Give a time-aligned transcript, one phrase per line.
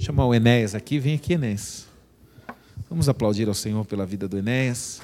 [0.00, 0.98] chamar o Enéas aqui.
[0.98, 1.86] Vem aqui, Enéas.
[2.88, 5.00] Vamos aplaudir ao Senhor pela vida do Enéas.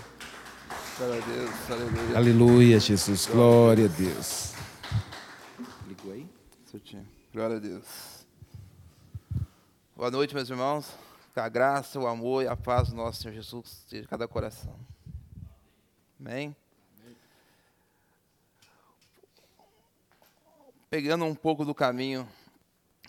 [0.97, 2.17] Glória a Deus, aleluia.
[2.17, 3.27] Aleluia, Jesus.
[3.27, 4.55] Glória a Deus.
[5.87, 6.27] Ligou aí?
[6.71, 7.07] Certinho.
[7.33, 7.85] Glória a Deus.
[9.95, 10.91] Boa noite, meus irmãos.
[11.35, 14.27] Que a graça, o amor e a paz do nosso Senhor Jesus esteja em cada
[14.27, 14.75] coração.
[16.19, 16.57] Amém?
[20.89, 22.27] Pegando um pouco do caminho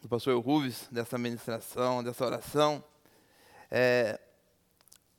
[0.01, 2.83] do pastor Rubens, dessa ministração, dessa oração,
[3.71, 4.19] é,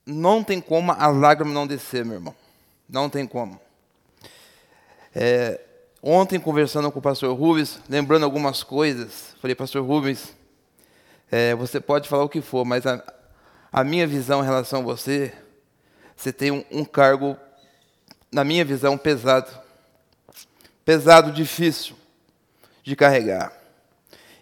[0.06, 2.34] não tem como as lágrimas não descer, meu irmão.
[2.88, 3.60] Não tem como.
[5.14, 5.60] É,
[6.02, 10.34] ontem, conversando com o pastor Rubens, lembrando algumas coisas, falei, pastor Rubens,
[11.30, 13.02] é, você pode falar o que for, mas a,
[13.70, 15.34] a, minha visão em relação a você,
[16.16, 17.36] você tem um, um cargo,
[18.32, 19.50] na minha visão, pesado.
[20.84, 21.94] Pesado, difícil
[22.82, 23.57] de carregar.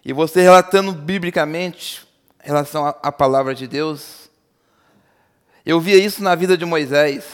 [0.07, 2.07] E você relatando biblicamente
[2.41, 4.29] em relação à palavra de Deus,
[5.65, 7.25] eu via isso na vida de Moisés.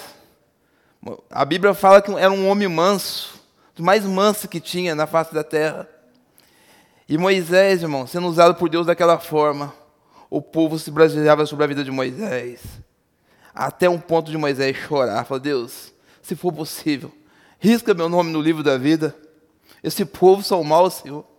[1.29, 3.39] A Bíblia fala que era um homem manso,
[3.77, 5.87] o mais manso que tinha na face da terra.
[7.07, 9.71] E Moisés, irmão, sendo usado por Deus daquela forma,
[10.27, 12.59] o povo se brasileava sobre a vida de Moisés.
[13.53, 15.25] Até um ponto de Moisés chorar.
[15.25, 15.93] Falou, Deus,
[16.23, 17.11] se for possível,
[17.59, 19.15] risca meu nome no livro da vida.
[19.83, 21.32] Esse povo são maus, Senhor.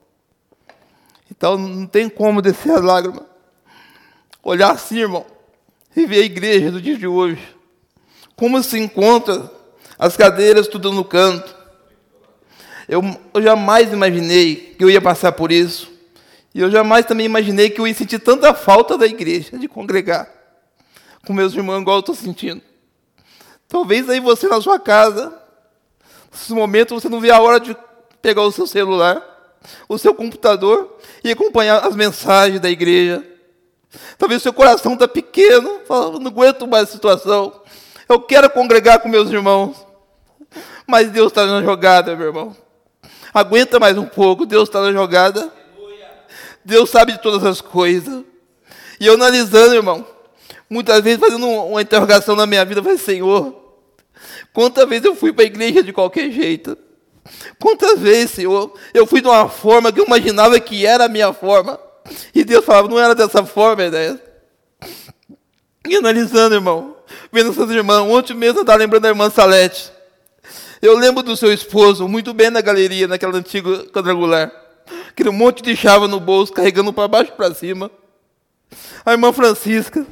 [1.36, 3.24] Então não tem como descer as lágrimas.
[4.42, 5.26] Olhar assim, irmão,
[5.96, 7.42] e ver a igreja do dia de hoje.
[8.36, 9.50] Como se encontra
[9.98, 11.54] as cadeiras tudo no canto.
[12.88, 15.90] Eu, eu jamais imaginei que eu ia passar por isso.
[16.54, 20.34] E eu jamais também imaginei que eu ia sentir tanta falta da igreja, de congregar
[21.24, 22.62] com meus irmãos, igual eu estou sentindo.
[23.68, 25.32] Talvez aí você na sua casa,
[26.30, 27.76] nesse momento você não vê a hora de
[28.20, 29.22] pegar o seu celular,
[29.88, 33.24] o seu computador e acompanhar as mensagens da igreja.
[34.18, 37.62] Talvez seu coração está pequeno, fala, não aguento mais a situação.
[38.06, 39.74] Eu quero congregar com meus irmãos.
[40.86, 42.54] Mas Deus está na jogada, meu irmão.
[43.32, 45.50] Aguenta mais um pouco, Deus está na jogada.
[46.62, 48.22] Deus sabe de todas as coisas.
[49.00, 50.06] E eu analisando, irmão,
[50.68, 53.54] muitas vezes fazendo uma interrogação na minha vida, eu Senhor,
[54.52, 56.76] quantas vezes eu fui para a igreja de qualquer jeito?
[57.58, 61.32] Quantas vezes, Senhor, eu fui de uma forma que eu imaginava que era a minha
[61.32, 61.78] forma,
[62.34, 64.18] e Deus falava, não era dessa forma, né?
[65.86, 66.96] E analisando, irmão,
[67.32, 69.92] vendo essas irmãs, ontem mesmo eu estava lembrando da irmã Salete.
[70.80, 74.52] Eu lembro do seu esposo, muito bem na galeria, naquela antiga quadrangular.
[75.08, 77.90] Aquele monte de chave no bolso, carregando para baixo e para cima.
[79.04, 80.06] A irmã Francisca.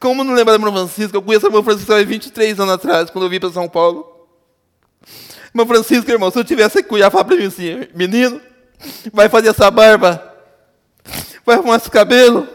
[0.00, 1.16] Como não lembrar da irmã Francisca?
[1.16, 4.09] Eu conheço a irmã Francisca há 23 anos atrás, quando eu vim para São Paulo.
[5.54, 8.40] Irmã Francisca, irmão, se eu tivesse que cuidar, falar para mim assim, menino,
[9.12, 10.22] vai fazer essa barba,
[11.44, 12.46] vai arrumar esse cabelo.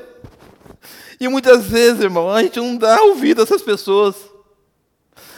[1.19, 4.15] E muitas vezes, irmão, a gente não dá ouvido a essas pessoas.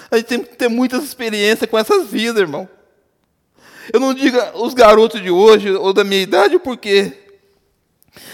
[0.09, 2.67] A gente tem que ter muitas experiências com essas vidas, irmão.
[3.91, 7.13] Eu não digo os garotos de hoje ou da minha idade, porque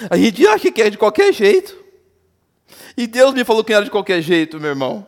[0.10, 1.78] a gente acha que é de qualquer jeito.
[2.98, 5.06] E Deus me falou que era de qualquer jeito, meu irmão.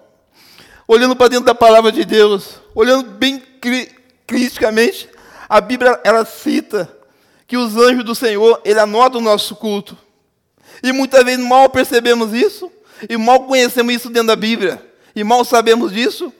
[0.87, 3.41] Olhando para dentro da palavra de Deus, olhando bem
[4.25, 5.09] criticamente,
[5.47, 6.91] a Bíblia ela cita
[7.47, 9.97] que os anjos do Senhor, ele anota o nosso culto.
[10.81, 12.71] E muitas vezes mal percebemos isso,
[13.09, 14.83] e mal conhecemos isso dentro da Bíblia,
[15.15, 16.33] e mal sabemos disso.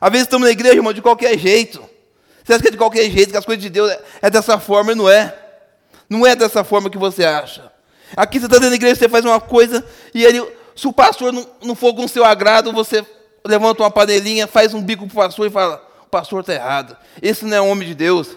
[0.00, 1.82] Às vezes estamos na igreja, irmão, de qualquer jeito.
[2.44, 4.58] Você acha que é de qualquer jeito, que as coisas de Deus é, é dessa
[4.58, 5.34] forma, e não é.
[6.08, 7.70] Não é dessa forma que você acha.
[8.16, 10.44] Aqui você está dentro da igreja, você faz uma coisa, e ele,
[10.76, 13.04] se o pastor não, não for com o seu agrado, você
[13.44, 15.82] levanta uma panelinha, faz um bico para o pastor e fala:
[16.12, 16.94] pastor está errado.
[17.22, 18.36] Esse não é homem de Deus.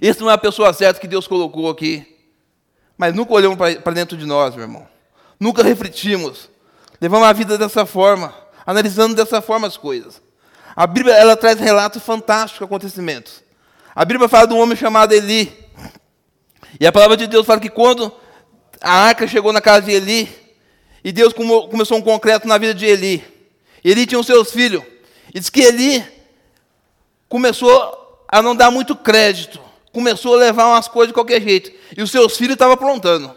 [0.00, 2.16] Esse não é a pessoa certa que Deus colocou aqui.
[2.96, 4.86] Mas nunca olhamos para dentro de nós, meu irmão.
[5.38, 6.48] Nunca refletimos.
[7.00, 8.32] Levamos a vida dessa forma,
[8.64, 10.22] analisando dessa forma as coisas.
[10.76, 13.42] A Bíblia ela traz relatos fantásticos de acontecimentos.
[13.92, 15.52] A Bíblia fala de um homem chamado Eli.
[16.78, 18.12] E a palavra de Deus fala que quando
[18.80, 20.28] a arca chegou na casa de Eli,
[21.02, 23.24] e Deus começou um concreto na vida de Eli.
[23.84, 24.84] Eli tinha os seus filhos.
[25.34, 26.15] E diz que Eli
[27.28, 31.72] começou a não dar muito crédito começou a levar umas coisas de qualquer jeito.
[31.96, 33.34] E os seus filhos estavam aprontando.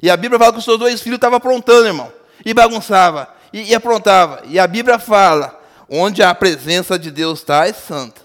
[0.00, 2.12] E a Bíblia fala que os seus dois filhos estavam aprontando, irmão.
[2.46, 3.28] E bagunçava.
[3.52, 4.42] E, e aprontava.
[4.46, 5.60] E a Bíblia fala:
[5.90, 8.20] onde a presença de Deus está, é santa.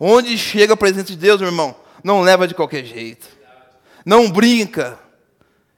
[0.00, 3.26] Onde chega a presença de Deus, meu irmão, não leva de qualquer jeito.
[4.02, 4.98] Não brinca.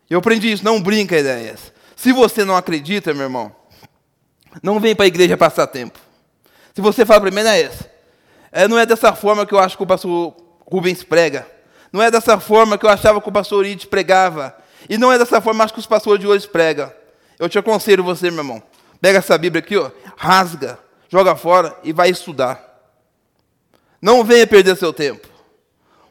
[0.08, 1.72] Eu aprendi isso, não brinca ideias.
[1.96, 3.52] Se você não acredita, meu irmão,
[4.62, 5.98] não vem para a igreja passar tempo.
[6.72, 7.95] Se você fala para mim, não é esse.
[8.56, 10.34] É, não é dessa forma que eu acho que o pastor
[10.66, 11.46] Rubens prega.
[11.92, 14.56] Não é dessa forma que eu achava que o pastor Ides pregava.
[14.88, 16.90] E não é dessa forma acho que os pastores de hoje pregam.
[17.38, 18.62] Eu te aconselho você, meu irmão.
[18.98, 22.64] Pega essa Bíblia aqui, ó, rasga, joga fora e vai estudar.
[24.00, 25.28] Não venha perder seu tempo.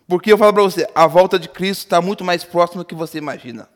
[0.08, 2.94] Porque eu falo para você, a volta de Cristo está muito mais próxima do que
[2.94, 3.68] você imagina.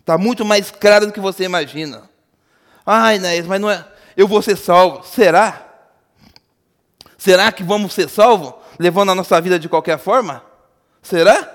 [0.00, 2.10] Está muito mais clara do que você imagina.
[2.84, 3.86] Ai, Inés, mas não é.
[4.16, 5.06] Eu vou ser salvo.
[5.06, 5.65] Será?
[7.18, 8.54] Será que vamos ser salvos?
[8.78, 10.42] Levando a nossa vida de qualquer forma?
[11.02, 11.52] Será?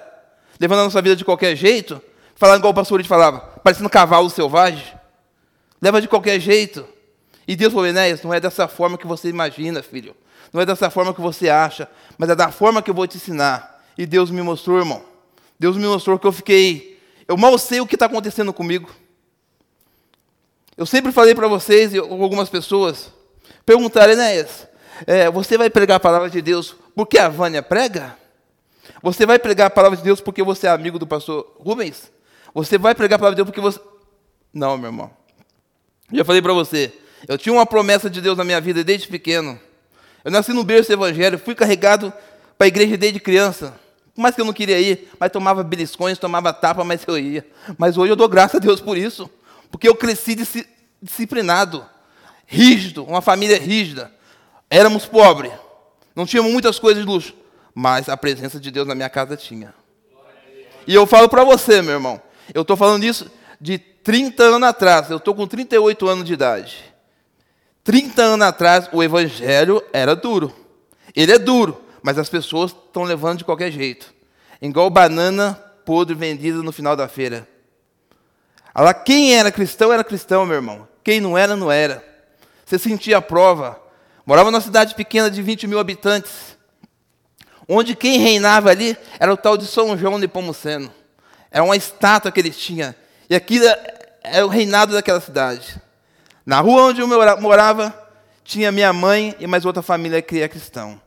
[0.60, 2.02] Levando a nossa vida de qualquer jeito?
[2.36, 4.84] Falando igual o pastor falava, parecendo um cavalo selvagem?
[5.82, 6.88] Leva de qualquer jeito.
[7.48, 10.16] E Deus falou, Enéas, não é dessa forma que você imagina, filho.
[10.54, 13.18] Não é dessa forma que você acha, mas é da forma que eu vou te
[13.18, 13.84] ensinar.
[13.98, 15.04] E Deus me mostrou, irmão.
[15.60, 17.00] Deus me mostrou que eu fiquei.
[17.28, 18.90] Eu mal sei o que está acontecendo comigo.
[20.76, 23.12] Eu sempre falei para vocês e algumas pessoas
[23.66, 24.68] perguntaram, Enéas,
[25.08, 28.18] é, você vai pregar a palavra de Deus porque a Vânia prega?
[29.02, 32.12] Você vai pregar a palavra de Deus porque você é amigo do pastor Rubens?
[32.54, 33.80] Você vai pregar a palavra de Deus porque você.
[34.54, 35.12] Não, meu irmão.
[36.12, 36.94] Já falei para você,
[37.28, 39.60] eu tinha uma promessa de Deus na minha vida desde pequeno.
[40.24, 42.12] Eu nasci no berço evangélico, fui carregado
[42.58, 43.80] para a igreja desde criança.
[44.16, 47.48] Mais que eu não queria ir, mas tomava beliscões, tomava tapa, mas eu ia.
[47.78, 49.30] Mas hoje eu dou graças a Deus por isso.
[49.72, 50.36] Porque eu cresci
[51.02, 51.86] disciplinado,
[52.46, 54.12] rígido, uma família rígida.
[54.74, 55.52] Éramos pobres,
[56.16, 57.36] não tínhamos muitas coisas de luxo,
[57.76, 59.74] mas a presença de Deus na minha casa tinha.
[60.88, 62.22] E eu falo para você, meu irmão,
[62.54, 63.30] eu estou falando isso
[63.60, 66.86] de 30 anos atrás, eu estou com 38 anos de idade.
[67.84, 70.56] 30 anos atrás, o evangelho era duro.
[71.14, 74.14] Ele é duro, mas as pessoas estão levando de qualquer jeito.
[74.62, 75.54] Igual banana
[75.86, 77.46] podre vendida no final da feira.
[78.74, 80.88] Lá, quem era cristão, era cristão, meu irmão.
[81.04, 82.02] Quem não era, não era.
[82.66, 83.91] Você sentia a prova.
[84.32, 86.58] Morava numa cidade pequena de 20 mil habitantes,
[87.68, 90.90] onde quem reinava ali era o tal de São João de Pomuceno.
[91.52, 92.96] Era uma estátua que ele tinha.
[93.30, 93.66] E aquilo
[94.24, 95.76] era o reinado daquela cidade.
[96.46, 97.08] Na rua onde eu
[97.42, 97.94] morava,
[98.42, 101.02] tinha minha mãe e mais outra família que era cristão.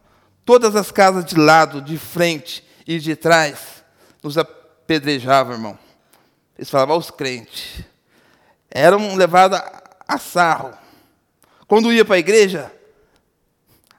[0.44, 3.82] Todas as casas de lado, de frente e de trás
[4.22, 5.78] nos apedrejavam, irmão.
[6.58, 7.82] Eles falavam aos crentes.
[8.70, 9.58] Eram levados
[10.06, 10.74] a sarro.
[11.66, 12.70] Quando ia para a igreja,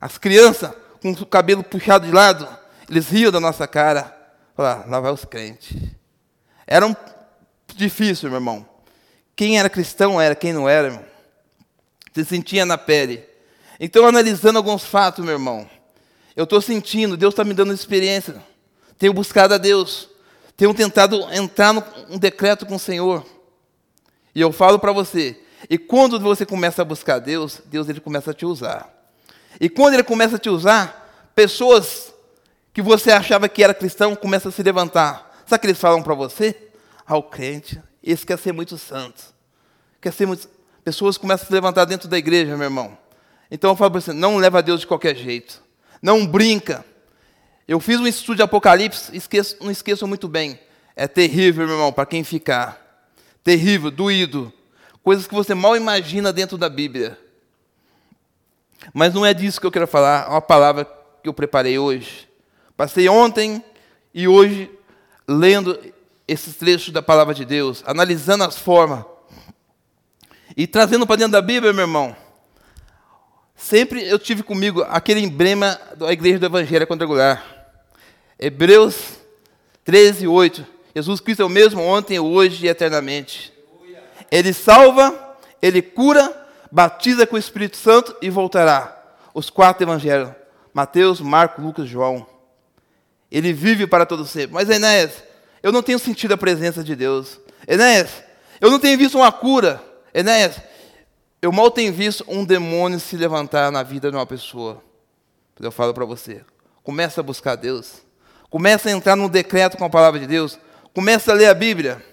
[0.06, 0.72] as crianças
[1.02, 2.48] com o cabelo puxado de lado,
[2.88, 4.16] eles riam da nossa cara.
[4.56, 5.76] Falavam, lá vai os crentes.
[6.68, 6.96] Era um
[7.76, 8.64] difícil, meu irmão.
[9.36, 11.04] Quem era cristão era, quem não era, irmão.
[12.14, 13.28] Você sentia na pele.
[13.80, 15.68] Então, analisando alguns fatos, meu irmão,
[16.36, 18.36] eu estou sentindo, Deus está me dando experiência.
[19.00, 20.08] Tenho buscado a Deus.
[20.56, 23.26] Tenho tentado entrar num decreto com o Senhor.
[24.36, 28.30] E eu falo para você, e quando você começa a buscar Deus, Deus ele começa
[28.30, 28.95] a te usar.
[29.60, 32.14] E quando ele começa a te usar, pessoas
[32.74, 35.44] que você achava que era cristão começam a se levantar.
[35.46, 36.56] Sabe o que eles falam para você?
[37.06, 39.24] Ao crente, esse quer ser muito santo.
[40.02, 40.50] Quer ser muito...
[40.84, 42.98] Pessoas começam a se levantar dentro da igreja, meu irmão.
[43.50, 45.62] Então eu falo para você, não leva a Deus de qualquer jeito.
[46.02, 46.86] Não brinca.
[47.68, 50.60] Eu fiz um estudo de Apocalipse, esqueço, não esqueçam muito bem.
[50.96, 53.10] É terrível, meu irmão, para quem ficar.
[53.44, 54.52] Terrível, doído.
[55.02, 57.18] Coisas que você mal imagina dentro da Bíblia.
[58.94, 60.86] Mas não é disso que eu quero falar, é uma palavra
[61.22, 62.30] que eu preparei hoje.
[62.78, 63.64] Passei ontem
[64.14, 64.70] e hoje
[65.28, 65.80] lendo
[66.28, 69.06] esses trechos da palavra de Deus, analisando as formas
[70.56, 72.16] e trazendo para dentro da Bíblia, meu irmão.
[73.56, 77.44] Sempre eu tive comigo aquele emblema da igreja do Evangelho Quadrangular.
[78.38, 79.20] Hebreus
[79.84, 80.66] 13, 8.
[80.96, 83.54] Jesus Cristo é o mesmo ontem, hoje e eternamente.
[84.32, 86.45] Ele salva, ele cura,
[86.76, 89.02] batiza com o Espírito Santo e voltará.
[89.34, 90.32] Os quatro evangelhos:
[90.74, 92.28] Mateus, Marcos, Lucas, João.
[93.32, 94.54] Ele vive para todo sempre.
[94.54, 95.24] Mas Enéas,
[95.64, 97.40] eu não tenho sentido a presença de Deus.
[97.66, 98.10] Enéas,
[98.60, 99.82] eu não tenho visto uma cura.
[100.14, 100.60] Enéas,
[101.42, 104.84] eu mal tenho visto um demônio se levantar na vida de uma pessoa.
[105.58, 106.44] Eu falo para você,
[106.84, 108.02] começa a buscar Deus.
[108.50, 110.60] Começa a entrar no decreto com a palavra de Deus.
[110.94, 112.04] Começa a ler a Bíblia.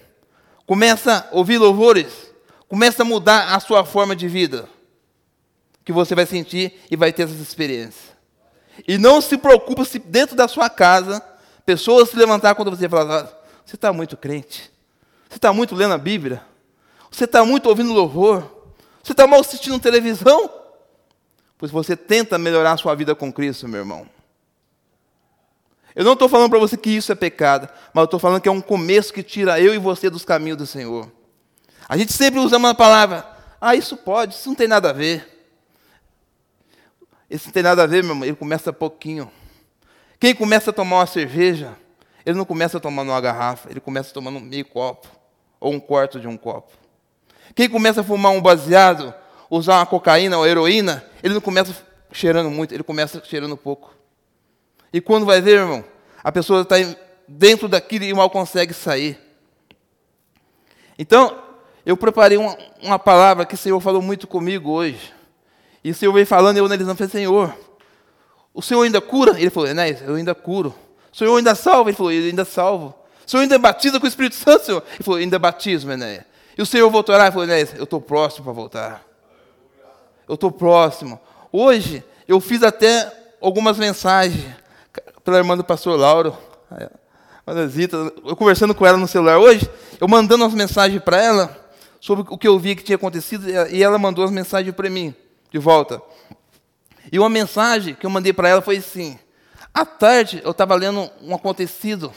[0.65, 2.32] Começa a ouvir louvores.
[2.73, 4.67] Começa a mudar a sua forma de vida.
[5.85, 8.17] Que você vai sentir e vai ter essa experiência.
[8.87, 11.23] E não se preocupe se dentro da sua casa
[11.67, 13.25] pessoas se levantar quando você falar,
[13.63, 14.71] você está muito crente.
[15.29, 16.41] Você está muito lendo a Bíblia.
[17.11, 18.71] Você está muito ouvindo louvor.
[19.03, 20.49] Você está mal assistindo televisão.
[21.59, 24.07] Pois você tenta melhorar a sua vida com Cristo, meu irmão.
[25.95, 28.49] Eu não estou falando para você que isso é pecado, mas eu estou falando que
[28.49, 31.07] é um começo que tira eu e você dos caminhos do Senhor.
[31.87, 33.25] A gente sempre usa uma palavra,
[33.59, 35.29] ah, isso pode, isso não tem nada a ver.
[37.29, 39.31] Isso não tem nada a ver, meu irmão, ele começa pouquinho.
[40.19, 41.75] Quem começa a tomar uma cerveja,
[42.25, 45.07] ele não começa tomando uma garrafa, ele começa tomando meio copo,
[45.59, 46.71] ou um quarto de um copo.
[47.55, 49.13] Quem começa a fumar um baseado,
[49.49, 51.75] usar uma cocaína ou heroína, ele não começa
[52.11, 53.93] cheirando muito, ele começa cheirando pouco.
[54.91, 55.83] E quando vai ver, irmão,
[56.23, 56.75] a pessoa está
[57.27, 59.19] dentro daquilo e mal consegue sair.
[60.97, 61.41] Então,
[61.85, 65.13] eu preparei uma, uma, palavra que o Senhor falou muito comigo hoje.
[65.83, 67.53] E o Senhor veio falando eu analisando, falei, Senhor,
[68.53, 69.39] o Senhor ainda cura?
[69.39, 70.73] Ele falou, Enéas, eu ainda curo.
[71.11, 71.89] O Senhor ainda salva?
[71.89, 72.95] Ele falou, eu ainda salvo.
[73.25, 74.83] O Senhor ainda batiza com o Espírito Santo, Senhor?
[74.93, 76.23] Ele falou, ainda batismo, Enéas.
[76.57, 79.03] E o Senhor voltou lá e falou, Enéas, eu estou próximo para voltar.
[80.27, 81.19] Eu estou próximo.
[81.51, 83.11] Hoje, eu fiz até
[83.41, 84.45] algumas mensagens
[85.23, 86.37] pela irmã do pastor Lauro.
[87.67, 91.62] Zita, eu conversando com ela no celular hoje, eu mandando as mensagens para ela
[92.03, 95.15] sobre o que eu vi que tinha acontecido, e ela mandou as mensagens para mim,
[95.49, 96.01] de volta.
[97.09, 99.17] E uma mensagem que eu mandei para ela foi assim:
[99.73, 102.11] à tarde eu estava lendo um acontecido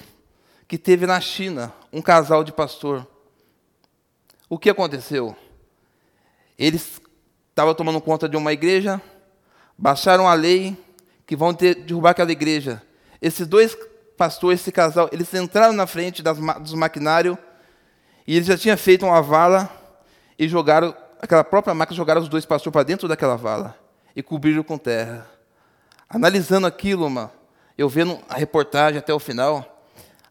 [0.67, 3.07] que teve na China, um casal de pastor.
[4.49, 5.37] O que aconteceu?
[6.59, 7.01] Eles
[7.51, 9.01] estavam tomando conta de uma igreja,
[9.79, 10.77] baixaram a lei
[11.25, 12.83] que vão ter, derrubar aquela igreja.
[13.23, 13.79] Esses dois
[14.17, 17.39] pastores, esse casal, eles entraram na frente das, dos maquinários
[18.27, 19.76] e eles já tinham feito uma vala
[20.39, 23.77] e jogaram, aquela própria máquina, jogaram os dois pastores para dentro daquela vala
[24.15, 25.27] e cobriram com terra.
[26.09, 27.31] Analisando aquilo, mano,
[27.77, 29.83] eu vendo a reportagem até o final,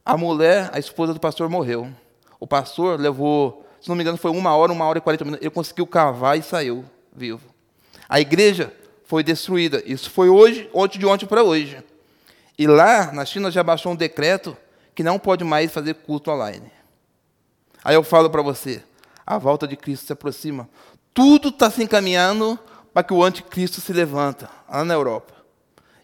[0.04, 1.90] a mulher, a esposa do pastor, morreu.
[2.40, 5.44] O pastor levou, se não me engano, foi uma hora, uma hora e quarenta minutos.
[5.44, 7.42] Ele conseguiu cavar e saiu vivo.
[8.08, 8.72] A igreja
[9.06, 9.82] foi destruída.
[9.86, 11.84] Isso foi hoje, ontem de ontem para hoje.
[12.58, 14.56] E lá, na China, já baixou um decreto
[14.94, 16.72] que não pode mais fazer culto online.
[17.84, 18.82] Aí eu falo para você,
[19.26, 20.70] a volta de Cristo se aproxima.
[21.14, 22.60] Tudo está se encaminhando
[22.94, 25.34] para que o anticristo se levanta lá na Europa.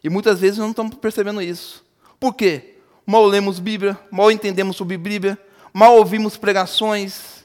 [0.02, 1.84] E muitas vezes não estamos percebendo isso.
[2.18, 2.78] Por quê?
[3.06, 5.38] Mal lemos Bíblia, mal entendemos sobre Bíblia,
[5.72, 7.44] mal ouvimos pregações,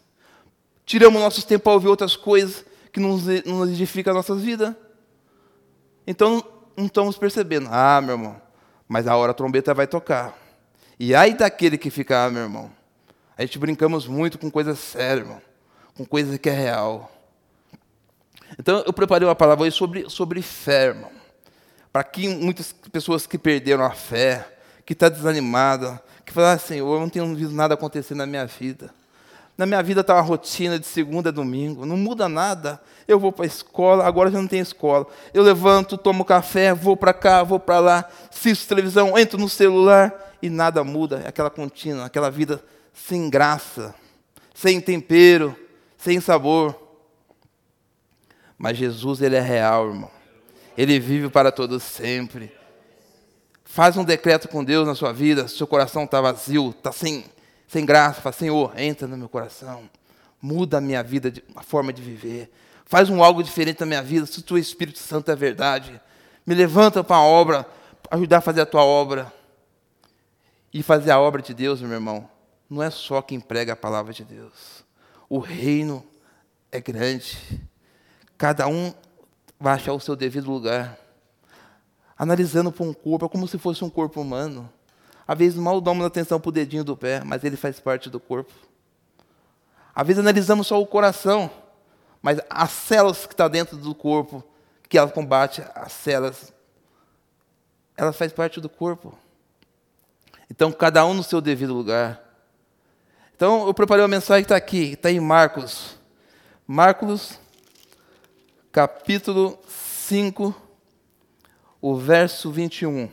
[0.86, 4.74] tiramos nosso tempo para ouvir outras coisas que nos, edificam as nossas vidas.
[6.06, 6.44] Então,
[6.76, 7.70] não estamos percebendo.
[7.72, 8.42] Ah, meu irmão,
[8.88, 10.38] mas a hora a trombeta vai tocar.
[11.00, 12.72] E aí daquele que fica, ah, meu irmão,
[13.38, 15.42] a gente brincamos muito com coisas sérias, irmão,
[15.98, 17.12] com coisa que é real.
[18.58, 21.12] Então, eu preparei uma palavra hoje sobre, sobre fé, irmão.
[21.92, 24.48] Para que muitas pessoas que perderam a fé,
[24.86, 28.94] que está desanimada, que falam, Senhor, eu não tenho visto nada acontecer na minha vida.
[29.58, 32.80] Na minha vida está uma rotina de segunda a domingo, não muda nada.
[33.08, 35.08] Eu vou para a escola, agora já não tem escola.
[35.34, 40.14] Eu levanto, tomo café, vou para cá, vou para lá, assisto televisão, entro no celular
[40.44, 41.24] e nada muda.
[41.26, 42.64] É aquela contínua, aquela vida
[42.94, 43.96] sem graça,
[44.54, 45.56] sem tempero,
[46.08, 46.74] sem sabor.
[48.58, 50.12] Mas Jesus, ele é real, irmão.
[50.78, 52.50] Ele vive para todos sempre.
[53.66, 57.26] Faz um decreto com Deus na sua vida, seu coração está vazio, está sem,
[57.68, 58.22] sem graça.
[58.22, 59.90] Fala, Senhor, entra no meu coração.
[60.42, 62.50] Muda a minha vida, a forma de viver.
[62.86, 66.00] Faz um algo diferente na minha vida, se o teu Espírito Santo é verdade.
[66.46, 67.66] Me levanta para a obra,
[68.10, 69.30] ajudar a fazer a tua obra.
[70.74, 72.30] E fazer a obra de Deus, meu irmão,
[72.70, 74.77] não é só quem prega a palavra de Deus.
[75.30, 76.04] O reino
[76.72, 77.38] é grande.
[78.38, 78.94] Cada um
[79.60, 80.98] vai achar o seu devido lugar.
[82.18, 84.70] Analisando para um corpo, é como se fosse um corpo humano.
[85.28, 88.20] Às vezes mal damos atenção para o dedinho do pé, mas ele faz parte do
[88.20, 88.54] corpo.
[89.94, 91.50] Às vezes analisamos só o coração,
[92.22, 94.44] mas as células que estão tá dentro do corpo,
[94.88, 96.54] que ela combate, as células,
[97.96, 99.18] ela faz parte do corpo.
[100.50, 102.27] Então, cada um no seu devido lugar.
[103.38, 105.96] Então, eu preparei uma mensagem que está aqui, está em Marcos.
[106.66, 107.38] Marcos
[108.72, 110.56] capítulo 5,
[111.80, 113.08] o verso 21.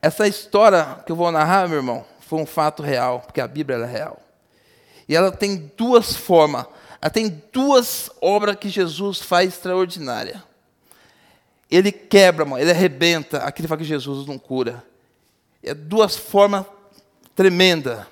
[0.00, 3.78] Essa história que eu vou narrar, meu irmão, foi um fato real, porque a Bíblia
[3.78, 4.22] é real.
[5.08, 6.66] E ela tem duas formas,
[7.02, 10.40] ela tem duas obras que Jesus faz extraordinária.
[11.68, 14.84] Ele quebra, irmão, ele arrebenta aquilo que Jesus não cura.
[15.64, 16.64] É duas formas
[17.34, 18.06] tremendas.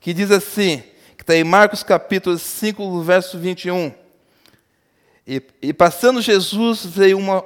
[0.00, 0.82] Que diz assim,
[1.14, 3.92] que está em Marcos capítulo 5, verso 21.
[5.26, 7.44] E, e passando Jesus, veio, uma,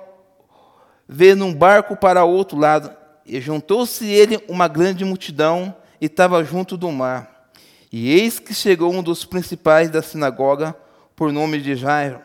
[1.09, 2.95] veio num barco para o outro lado,
[3.27, 7.51] e juntou-se ele uma grande multidão, e estava junto do mar.
[7.91, 10.77] E eis que chegou um dos principais da sinagoga,
[11.17, 12.21] por nome de Jairo.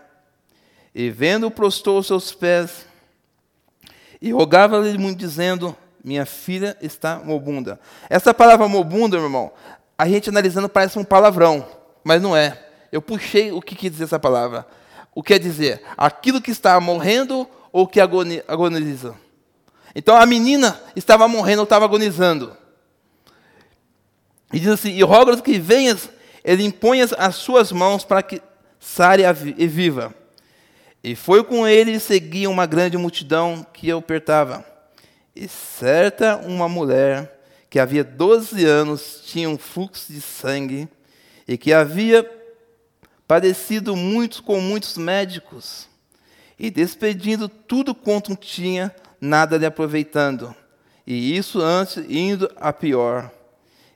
[0.93, 2.85] E vendo, prostou os seus pés,
[4.21, 7.79] e rogava-lhe muito, dizendo: Minha filha está mobunda.
[8.09, 9.51] Essa palavra mobunda, meu irmão,
[9.99, 11.67] a gente analisando parece um palavrão,
[12.05, 12.57] mas não é.
[12.89, 14.65] Eu puxei o que quer dizer essa palavra.
[15.13, 15.81] O que quer dizer?
[15.97, 19.13] Aquilo que está morrendo ou que agoniza.
[19.93, 22.55] Então a menina estava morrendo ou estava agonizando.
[24.53, 26.09] E diz assim: E rogas que venhas,
[26.45, 28.41] ele imponhas as suas mãos para que
[28.79, 29.23] sare
[29.57, 30.15] e viva.
[31.03, 34.63] E foi com ele e seguia uma grande multidão que apertava.
[35.35, 37.38] E certa uma mulher
[37.69, 40.87] que havia 12 anos tinha um fluxo de sangue
[41.47, 42.29] e que havia
[43.27, 45.87] padecido muito com muitos médicos
[46.59, 50.53] e despedindo tudo quanto tinha, nada lhe aproveitando.
[51.07, 53.31] E isso antes indo a pior.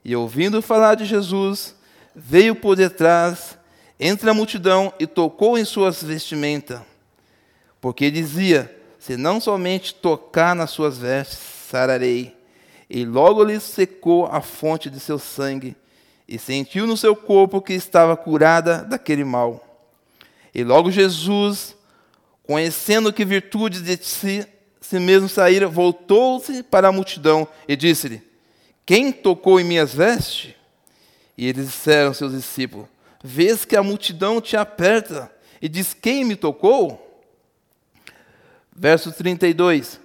[0.04, 1.76] E ouvindo falar de Jesus,
[2.16, 3.58] veio por detrás,
[4.00, 6.80] entre a multidão, e tocou em suas vestimentas.
[7.82, 11.38] Porque dizia: Se não somente tocar nas suas vestes,
[11.70, 12.43] sararei.
[12.94, 15.76] E logo lhe secou a fonte de seu sangue,
[16.28, 19.90] e sentiu no seu corpo que estava curada daquele mal.
[20.54, 21.76] E logo Jesus,
[22.44, 24.46] conhecendo que virtudes de si,
[24.80, 28.22] si mesmo saíram, voltou-se para a multidão e disse-lhe:
[28.86, 30.54] Quem tocou em minhas vestes?
[31.36, 32.86] E eles disseram seus discípulos:
[33.24, 37.26] Vês que a multidão te aperta e diz: Quem me tocou?
[38.72, 40.03] Verso 32.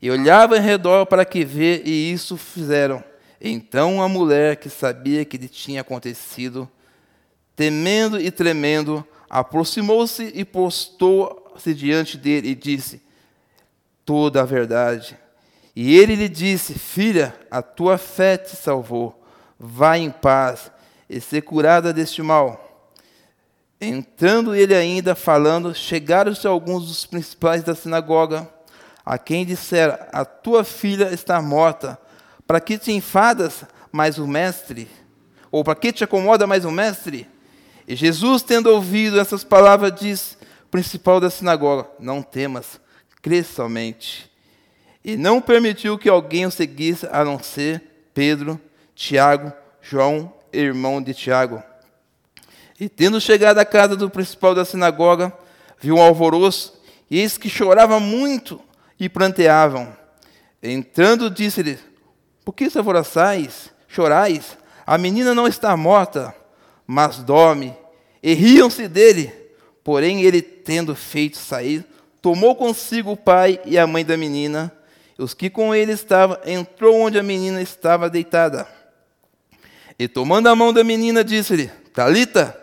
[0.00, 3.02] E olhava em redor para que ver, e isso fizeram.
[3.40, 6.68] Então a mulher que sabia que lhe tinha acontecido,
[7.56, 13.02] temendo e tremendo, aproximou-se e postou-se diante dele e disse
[14.04, 15.18] toda a verdade.
[15.74, 19.22] E ele lhe disse: Filha, a tua fé te salvou.
[19.58, 20.70] Vá em paz
[21.08, 22.92] e ser curada deste mal.
[23.80, 28.48] Entrando ele ainda falando, chegaram-se alguns dos principais da sinagoga,
[29.08, 31.98] a quem dissera: A tua filha está morta.
[32.46, 34.86] Para que te enfadas mais o mestre?
[35.50, 37.26] Ou para que te acomoda mais o mestre?
[37.86, 40.36] E Jesus, tendo ouvido essas palavras, disse:
[40.70, 42.78] Principal da sinagoga: Não temas,
[43.22, 44.30] crê somente.
[45.02, 48.60] E não permitiu que alguém o seguisse a não ser Pedro,
[48.94, 49.50] Tiago,
[49.80, 51.62] João, irmão de Tiago.
[52.78, 55.32] E tendo chegado à casa do principal da sinagoga,
[55.80, 56.78] viu um alvoroço,
[57.10, 58.67] e eis que chorava muito
[58.98, 59.96] e pranteavam.
[60.62, 61.78] Entrando, disse-lhe:
[62.44, 64.58] Por que se alvoroçais, chorais?
[64.86, 66.34] A menina não está morta,
[66.86, 67.76] mas dorme.
[68.22, 69.32] E riam-se dele.
[69.84, 71.84] Porém, ele, tendo feito sair,
[72.20, 74.72] tomou consigo o pai e a mãe da menina,
[75.18, 78.68] e os que com ele estavam, entrou onde a menina estava deitada.
[79.98, 82.58] E tomando a mão da menina, disse-lhe: Talita,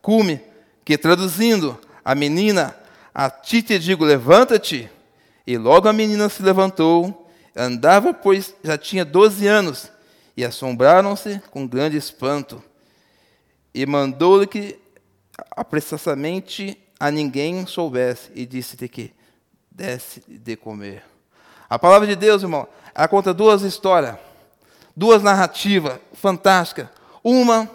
[0.00, 0.40] cume,
[0.84, 2.74] que traduzindo, a menina,
[3.14, 4.90] a ti te digo, levanta-te.
[5.50, 9.90] E logo a menina se levantou, andava, pois já tinha doze anos,
[10.36, 12.62] e assombraram-se com grande espanto.
[13.74, 14.78] E mandou-lhe que
[15.56, 19.12] apressadamente a ninguém soubesse, e disse-lhe que
[19.68, 21.02] desse de comer.
[21.68, 24.14] A palavra de Deus, irmão, ela conta duas histórias,
[24.94, 26.86] duas narrativas fantásticas.
[27.24, 27.68] Uma,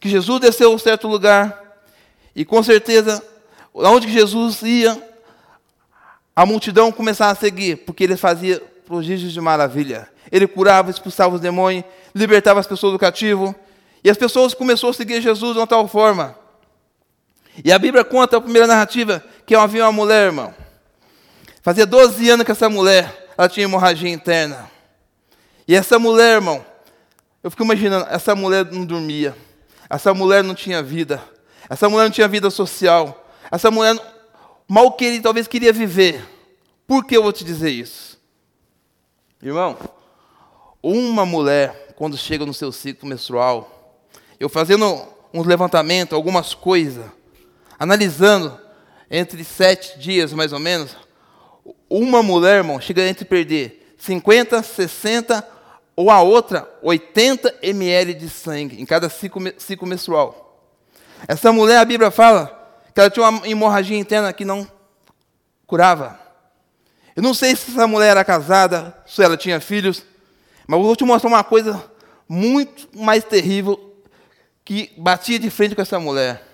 [0.00, 1.82] que Jesus desceu a um certo lugar,
[2.34, 3.22] e com certeza,
[3.74, 5.09] onde Jesus ia,
[6.40, 10.08] a multidão começava a seguir, porque ele fazia prodígios de maravilha.
[10.32, 13.54] Ele curava, expulsava os demônios, libertava as pessoas do cativo.
[14.02, 16.34] E as pessoas começaram a seguir Jesus de uma tal forma.
[17.62, 20.54] E a Bíblia conta a primeira narrativa, que havia uma mulher, irmão.
[21.60, 24.70] Fazia 12 anos que essa mulher ela tinha hemorragia interna.
[25.68, 26.64] E essa mulher, irmão,
[27.44, 29.36] eu fico imaginando, essa mulher não dormia.
[29.90, 31.22] Essa mulher não tinha vida.
[31.68, 33.30] Essa mulher não tinha vida social.
[33.50, 33.94] Essa mulher
[34.70, 36.24] mal queria, talvez queria viver.
[36.86, 38.20] Por que eu vou te dizer isso?
[39.42, 39.76] Irmão,
[40.80, 43.98] uma mulher, quando chega no seu ciclo menstrual,
[44.38, 45.02] eu fazendo
[45.34, 47.04] uns levantamentos, algumas coisas,
[47.80, 48.56] analisando
[49.10, 50.96] entre sete dias mais ou menos,
[51.88, 55.48] uma mulher, irmão, chega entre perder 50, 60
[55.96, 60.64] ou a outra 80 ml de sangue em cada ciclo, ciclo menstrual.
[61.26, 62.59] Essa mulher, a Bíblia fala
[62.94, 64.70] que ela tinha uma hemorragia interna que não
[65.66, 66.18] curava.
[67.14, 70.04] Eu não sei se essa mulher era casada, se ela tinha filhos,
[70.66, 71.84] mas eu vou te mostrar uma coisa
[72.28, 73.96] muito mais terrível
[74.64, 76.46] que batia de frente com essa mulher.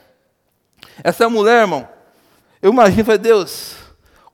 [1.05, 1.87] Essa mulher, irmão,
[2.63, 3.77] eu imagino, falei, Deus,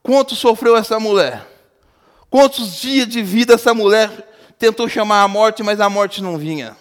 [0.03, 1.47] quanto sofreu essa mulher?
[2.31, 4.09] Quantos dias de vida essa mulher
[4.59, 6.77] tentou chamar a morte, mas a morte não vinha?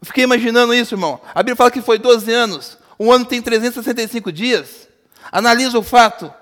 [0.00, 1.20] Eu fiquei imaginando isso, irmão.
[1.34, 2.77] A Bíblia fala que foi 12 anos.
[2.98, 4.88] Um ano tem 365 dias.
[5.30, 6.32] Analisa o fato.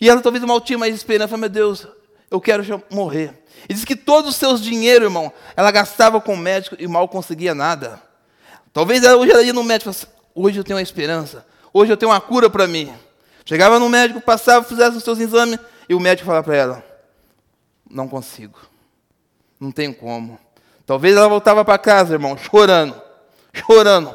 [0.00, 1.36] E ela talvez mal tinha mais esperança.
[1.36, 1.86] Meu Deus,
[2.30, 3.32] eu quero morrer.
[3.68, 7.08] E diz que todos os seus dinheiros, irmão, ela gastava com o médico e mal
[7.08, 8.00] conseguia nada.
[8.72, 9.94] Talvez ela hoje ela ia no médico e
[10.34, 11.46] hoje eu tenho uma esperança.
[11.72, 12.92] Hoje eu tenho uma cura para mim.
[13.46, 16.84] Chegava no médico, passava, fizesse os seus exames, e o médico falava para ela,
[17.88, 18.58] não consigo.
[19.60, 20.36] Não tem como.
[20.84, 23.00] Talvez ela voltava para casa, irmão, chorando,
[23.54, 24.14] chorando,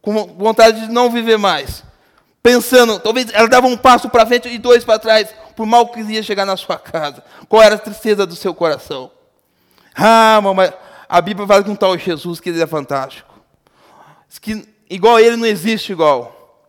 [0.00, 1.82] com vontade de não viver mais.
[2.42, 6.00] Pensando, talvez ela dava um passo para frente e dois para trás, por mal que
[6.00, 7.22] ia chegar na sua casa.
[7.48, 9.10] Qual era a tristeza do seu coração?
[9.94, 10.72] Ah, mamãe,
[11.08, 13.28] a Bíblia fala que um tal Jesus que ele é fantástico.
[14.40, 16.64] Que igual ele não existe igual.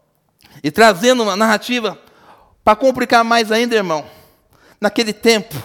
[0.64, 1.98] E trazendo uma narrativa
[2.64, 4.06] para complicar mais ainda, irmão.
[4.82, 5.56] Naquele tempo,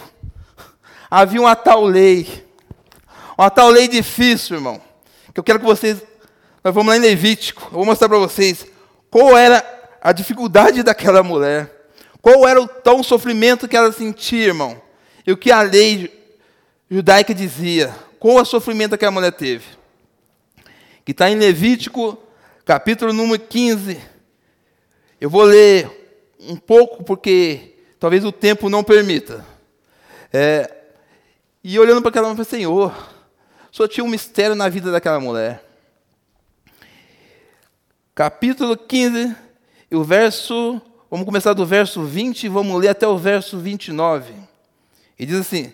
[1.09, 2.45] havia uma tal lei.
[3.37, 4.81] Uma tal lei difícil, irmão.
[5.33, 6.03] Que eu quero que vocês.
[6.65, 7.61] Nós vamos lá em Levítico.
[7.65, 8.65] Eu vou mostrar para vocês
[9.11, 9.63] qual era
[10.01, 11.71] a dificuldade daquela mulher.
[12.19, 14.81] Qual era o tão sofrimento que ela sentia, irmão.
[15.27, 16.11] E o que a lei
[16.89, 17.93] judaica dizia.
[18.17, 19.63] Qual o sofrimento que a mulher teve.
[21.05, 22.17] Que está em Levítico,
[22.65, 24.01] capítulo número 15.
[25.21, 25.87] Eu vou ler
[26.39, 29.45] um pouco, porque talvez o tempo não permita.
[30.33, 30.73] É,
[31.63, 32.91] e olhando para aquela mulher, Senhor,
[33.71, 35.64] só tinha um mistério na vida daquela mulher.
[38.15, 39.35] Capítulo 15,
[39.91, 44.33] e o verso, vamos começar do verso 20 e vamos ler até o verso 29.
[45.19, 45.73] E diz assim: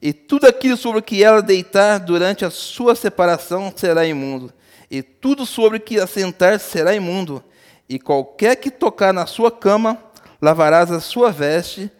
[0.00, 4.52] E tudo aquilo sobre que ela deitar durante a sua separação será imundo,
[4.88, 7.42] e tudo sobre que assentar será imundo,
[7.88, 9.98] e qualquer que tocar na sua cama,
[10.40, 11.90] lavarás a sua veste,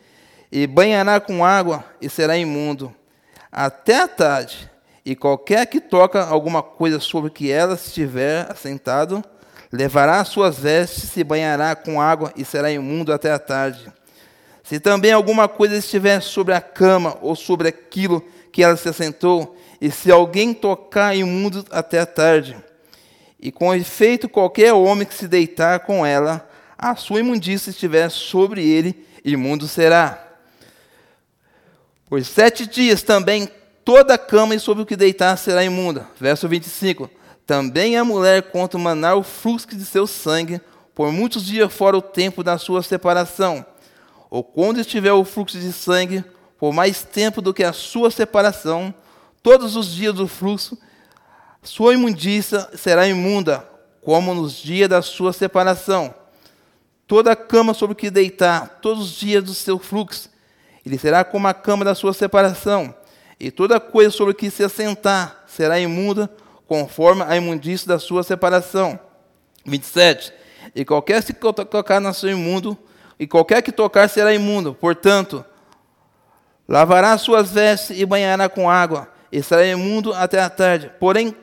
[0.53, 2.95] e banhará com água, e será imundo,
[3.51, 4.71] até a tarde
[5.05, 9.25] e qualquer que toca alguma coisa sobre que ela estiver assentado,
[9.73, 13.93] levará as suas vestes, se banhará com água e será imundo até a tarde.
[14.63, 19.57] Se também alguma coisa estiver sobre a cama ou sobre aquilo que ela se assentou,
[19.81, 22.57] e se alguém tocar imundo até a tarde,
[23.39, 28.67] e com efeito qualquer homem que se deitar com ela, a sua imundícia estiver sobre
[28.67, 30.27] ele, imundo será.
[32.09, 33.49] Por sete dias também
[33.85, 36.09] toda a cama e sobre o que deitar será imunda.
[36.19, 37.11] Verso 25.
[37.51, 40.61] Também a mulher, quanto manar o fluxo de seu sangue,
[40.95, 43.67] por muitos dias fora o tempo da sua separação,
[44.31, 46.25] ou quando estiver o fluxo de sangue,
[46.57, 48.95] por mais tempo do que a sua separação,
[49.43, 50.79] todos os dias do fluxo,
[51.61, 53.69] sua imundícia será imunda,
[54.01, 56.15] como nos dias da sua separação.
[57.05, 60.31] Toda a cama sobre que deitar, todos os dias do seu fluxo,
[60.87, 62.95] ele será como a cama da sua separação
[63.41, 66.31] e toda coisa sobre que se assentar será imunda,
[66.71, 68.97] conforme a imundícia da sua separação.
[69.67, 70.33] 27.
[70.73, 72.79] E qualquer que tocar na sua imundo,
[73.19, 74.73] e qualquer que tocar será imundo.
[74.73, 75.45] Portanto,
[76.69, 80.93] lavará suas vestes e banhará com água, e será imundo até a tarde.
[81.01, 81.35] Porém,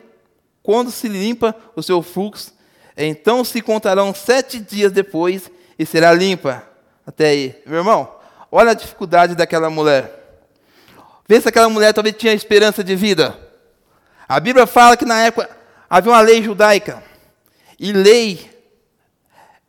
[0.62, 2.54] quando se limpa o seu fluxo,
[2.96, 6.66] então se contarão sete dias depois e será limpa.
[7.06, 7.62] Até aí.
[7.66, 8.10] Meu irmão,
[8.50, 10.40] olha a dificuldade daquela mulher.
[11.28, 13.47] Vê se aquela mulher talvez tinha esperança de vida.
[14.28, 15.48] A Bíblia fala que na época
[15.88, 17.02] havia uma lei judaica.
[17.78, 18.50] E lei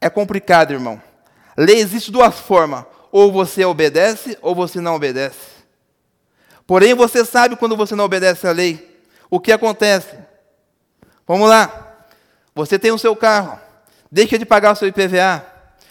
[0.02, 1.02] é complicado, irmão.
[1.56, 2.86] Lei existe duas formas.
[3.12, 5.60] Ou você obedece, ou você não obedece.
[6.68, 9.02] Porém, você sabe quando você não obedece à lei.
[9.30, 10.16] O que acontece?
[11.26, 12.06] Vamos lá.
[12.54, 13.60] Você tem o seu carro.
[14.12, 15.46] Deixa de pagar o seu IPVA.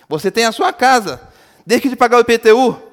[0.09, 1.21] Você tem a sua casa.
[1.67, 2.89] Deixa de pagar o IPTU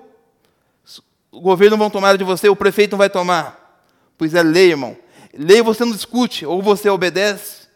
[1.36, 3.84] o governo não vai tomar de você, o prefeito não vai tomar.
[4.18, 4.96] Pois é lei, irmão.
[5.38, 7.68] Lei você não discute, ou você obedece.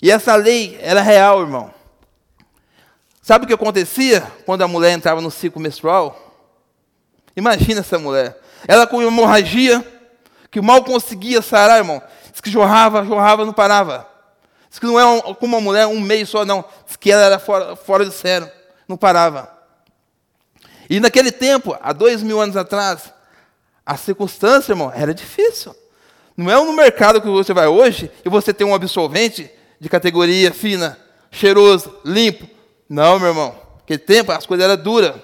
[0.00, 1.72] E essa lei era real, irmão.
[3.20, 6.30] Sabe o que acontecia quando a mulher entrava no ciclo menstrual?
[7.36, 8.40] Imagina essa mulher.
[8.66, 9.84] Ela com hemorragia,
[10.50, 12.02] que mal conseguia sarar, irmão.
[12.30, 14.08] Diz que jorrava, jorrava, não parava.
[14.68, 16.64] Diz que não é como uma mulher, um mês só, não.
[16.86, 18.50] Diz que ela era fora, fora do sério,
[18.88, 19.50] não parava.
[20.88, 23.12] E naquele tempo, há dois mil anos atrás,
[23.84, 25.74] a circunstância, irmão, era difícil.
[26.40, 30.52] Não é no mercado que você vai hoje e você tem um absolvente de categoria
[30.52, 30.98] fina,
[31.30, 32.48] cheiroso, limpo.
[32.88, 33.54] Não, meu irmão.
[33.80, 35.16] Naquele tempo as coisas eram duras.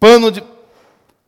[0.00, 0.42] Pano de,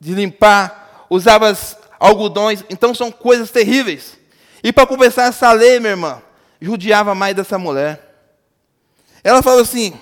[0.00, 1.56] de limpar, usava
[1.98, 2.64] algodões.
[2.70, 4.18] Então são coisas terríveis.
[4.62, 6.22] E para compensar essa lei, minha irmã,
[6.60, 8.24] judiava mais dessa mulher.
[9.22, 9.92] Ela falou assim: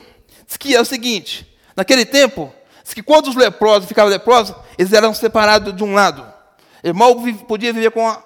[0.47, 2.53] diz que é o seguinte: naquele tempo,
[2.89, 6.27] Diz que quando os leprosos ficavam leprosos, eles eram separados de um lado.
[6.83, 7.15] Ele mal
[7.47, 8.23] podia viver com a,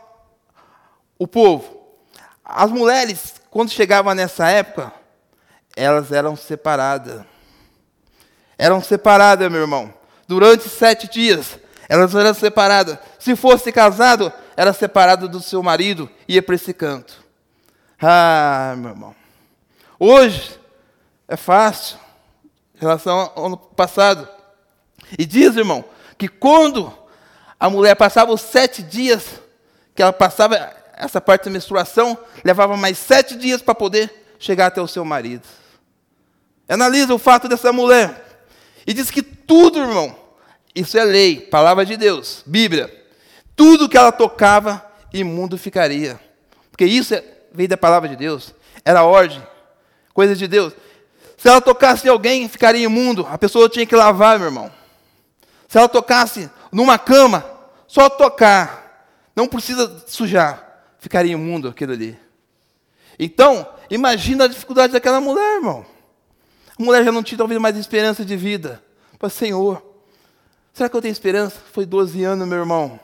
[1.22, 1.80] o povo.
[2.44, 4.92] As mulheres, quando chegavam nessa época,
[5.76, 7.22] elas eram separadas.
[8.58, 9.94] Eram separadas, meu irmão.
[10.26, 11.58] Durante sete dias,
[11.88, 12.98] elas eram separadas.
[13.20, 17.22] Se fosse casado, era separado do seu marido ia para esse canto.
[18.00, 19.14] Ah, meu irmão.
[20.00, 20.58] Hoje
[21.28, 21.98] é fácil
[22.74, 24.28] em relação ao ano passado.
[25.16, 25.84] E diz, irmão,
[26.18, 26.92] que quando
[27.60, 29.40] a mulher passava os sete dias
[29.94, 34.80] que ela passava essa parte da menstruação, levava mais sete dias para poder chegar até
[34.80, 35.46] o seu marido.
[36.68, 38.46] Analisa o fato dessa mulher.
[38.86, 40.16] E diz que tudo, irmão,
[40.74, 42.92] isso é lei, palavra de Deus, Bíblia.
[43.54, 46.18] Tudo que ela tocava, imundo ficaria.
[46.70, 48.54] Porque isso é, veio da palavra de Deus.
[48.84, 49.42] Era ordem,
[50.14, 50.72] coisa de Deus.
[51.36, 53.26] Se ela tocasse em alguém, ficaria imundo.
[53.30, 54.72] A pessoa tinha que lavar, meu irmão.
[55.68, 57.44] Se ela tocasse numa cama,
[57.86, 60.71] só tocar, não precisa sujar,
[61.02, 62.16] ficaria imundo aquilo ali.
[63.18, 65.84] Então, imagina a dificuldade daquela mulher, irmão.
[66.78, 68.80] A mulher já não tinha talvez mais esperança de vida.
[69.18, 69.84] Para Senhor,
[70.72, 71.60] será que eu tenho esperança?
[71.72, 73.00] Foi 12 anos, meu irmão.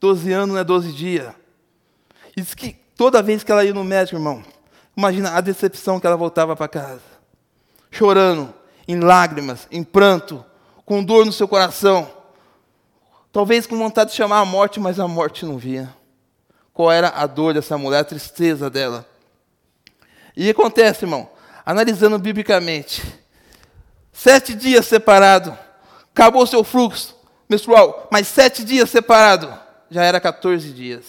[0.00, 1.34] 12 anos não é 12 dias.
[2.34, 4.42] E diz que toda vez que ela ia no médico, irmão,
[4.96, 7.02] imagina a decepção que ela voltava para casa.
[7.90, 8.54] Chorando,
[8.88, 10.42] em lágrimas, em pranto,
[10.86, 12.10] com dor no seu coração.
[13.30, 15.94] Talvez com vontade de chamar a morte, mas a morte não vinha.
[16.74, 19.06] Qual era a dor dessa mulher, a tristeza dela?
[20.36, 21.30] E acontece, irmão,
[21.64, 23.00] analisando biblicamente,
[24.12, 25.56] sete dias separado,
[26.12, 27.16] acabou seu fluxo
[27.48, 29.56] menstrual, mas sete dias separado,
[29.88, 31.04] já era 14 dias.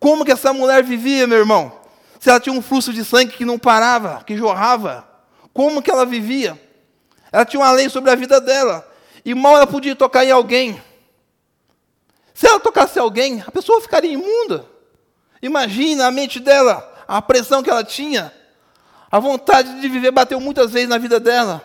[0.00, 1.72] Como que essa mulher vivia, meu irmão?
[2.18, 5.06] Se ela tinha um fluxo de sangue que não parava, que jorrava,
[5.52, 6.60] como que ela vivia?
[7.30, 8.86] Ela tinha uma lei sobre a vida dela,
[9.24, 10.82] e mal ela podia tocar em alguém.
[12.36, 14.66] Se ela tocasse alguém, a pessoa ficaria imunda.
[15.40, 18.30] Imagina a mente dela, a pressão que ela tinha,
[19.10, 21.64] a vontade de viver bateu muitas vezes na vida dela.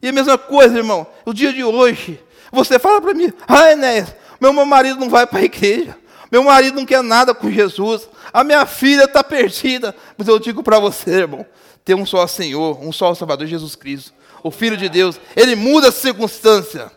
[0.00, 2.22] E a mesma coisa, irmão, o dia de hoje,
[2.52, 5.98] você fala para mim, ah, Enéas, meu, marido não vai para a igreja.
[6.30, 8.08] Meu marido não quer nada com Jesus.
[8.32, 9.92] A minha filha está perdida.
[10.16, 11.44] Mas eu digo para você, irmão:
[11.84, 15.20] tem um só Senhor, um só Salvador, Jesus Cristo, o Filho de Deus.
[15.34, 16.92] Ele muda a circunstância.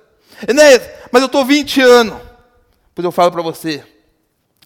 [0.47, 2.32] Enéas, mas eu estou 20 anos.
[2.95, 3.83] Pois eu falo para você: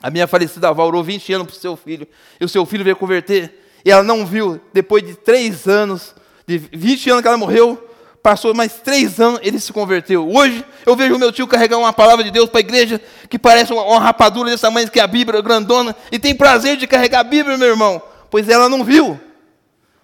[0.02, 2.08] a minha falecida avó orou 20 anos para o seu filho.
[2.40, 3.66] E o seu filho veio converter.
[3.86, 6.14] E ela não viu, depois de três anos,
[6.46, 7.88] de 20 anos que ela morreu,
[8.28, 10.30] Passou mais três anos, ele se converteu.
[10.30, 13.72] Hoje eu vejo meu tio carregar uma palavra de Deus para a igreja que parece
[13.72, 17.22] uma, uma rapadura desse tamanho que é a Bíblia grandona, e tem prazer de carregar
[17.22, 19.18] a Bíblia, meu irmão, pois ela não viu.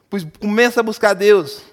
[0.09, 1.63] Pois começa a buscar Deus,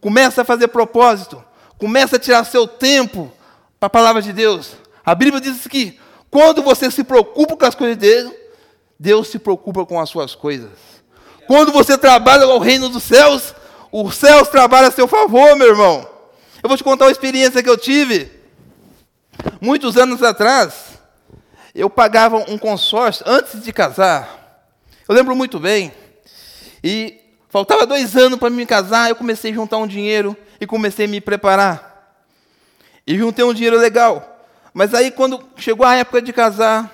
[0.00, 1.40] começa a fazer propósito,
[1.78, 3.32] começa a tirar seu tempo
[3.78, 4.72] para a palavra de Deus.
[5.04, 5.98] A Bíblia diz que
[6.30, 8.32] quando você se preocupa com as coisas de Deus,
[8.98, 10.70] Deus se preocupa com as suas coisas.
[11.46, 13.54] Quando você trabalha ao reino dos céus,
[13.90, 16.08] os céus trabalham a seu favor, meu irmão.
[16.62, 18.30] Eu vou te contar uma experiência que eu tive.
[19.60, 20.98] Muitos anos atrás,
[21.74, 24.70] eu pagava um consórcio antes de casar.
[25.08, 25.92] Eu lembro muito bem.
[26.82, 31.06] E faltava dois anos para me casar, eu comecei a juntar um dinheiro e comecei
[31.06, 32.16] a me preparar.
[33.06, 34.31] E juntei um dinheiro legal.
[34.72, 36.90] Mas aí, quando chegou a época de casar,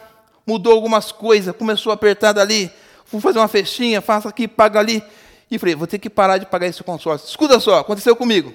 [0.47, 2.71] mudou algumas coisas, começou a apertar dali.
[3.05, 5.03] Fui fazer uma festinha, faça aqui, paga ali.
[5.51, 7.29] E falei, vou ter que parar de pagar esse consórcio.
[7.29, 8.53] Escuta só, aconteceu comigo.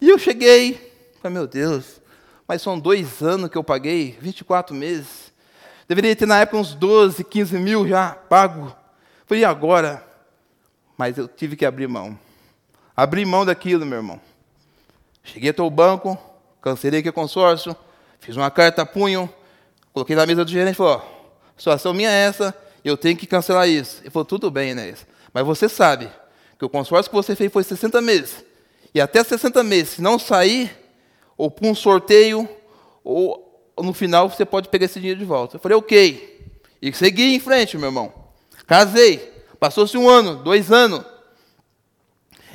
[0.00, 2.00] E eu cheguei, falei, meu Deus,
[2.46, 5.32] mas são dois anos que eu paguei, 24 meses.
[5.88, 8.74] Deveria ter na época uns 12, 15 mil já pago.
[9.26, 10.06] Falei, e agora?
[10.96, 12.18] Mas eu tive que abrir mão.
[12.96, 14.20] Abri mão daquilo, meu irmão.
[15.24, 16.18] Cheguei até o banco,
[16.60, 17.76] cancelei aquele consórcio,
[18.20, 19.32] fiz uma carta a punho,
[19.92, 22.54] coloquei na mesa do gerente e falei, ó, a situação minha é essa,
[22.84, 24.00] eu tenho que cancelar isso.
[24.02, 25.06] Ele falou, tudo bem, Inês.
[25.32, 26.10] Mas você sabe
[26.58, 28.44] que o consórcio que você fez foi 60 meses.
[28.94, 30.70] E até 60 meses, se não sair,
[31.36, 32.48] ou para um sorteio,
[33.04, 35.56] ou no final você pode pegar esse dinheiro de volta.
[35.56, 36.52] Eu falei, ok.
[36.80, 38.12] E segui em frente, meu irmão.
[38.66, 39.32] Casei.
[39.58, 41.04] Passou-se um ano, dois anos.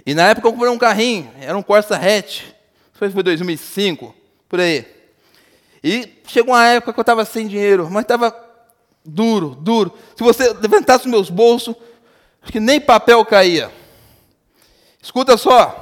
[0.05, 2.43] E na época eu comprei um carrinho, era um Corsa hatch.
[2.93, 4.13] Foi 2005,
[4.47, 4.85] por aí.
[5.83, 8.33] E chegou uma época que eu estava sem dinheiro, mas estava
[9.03, 9.93] duro, duro.
[10.15, 11.75] Se você levantasse os meus bolsos,
[12.43, 13.71] Acho que nem papel caía.
[15.01, 15.79] Escuta só.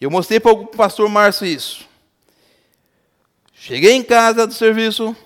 [0.00, 1.88] Eu mostrei para o pastor Márcio isso.
[3.54, 5.16] Cheguei em casa do serviço,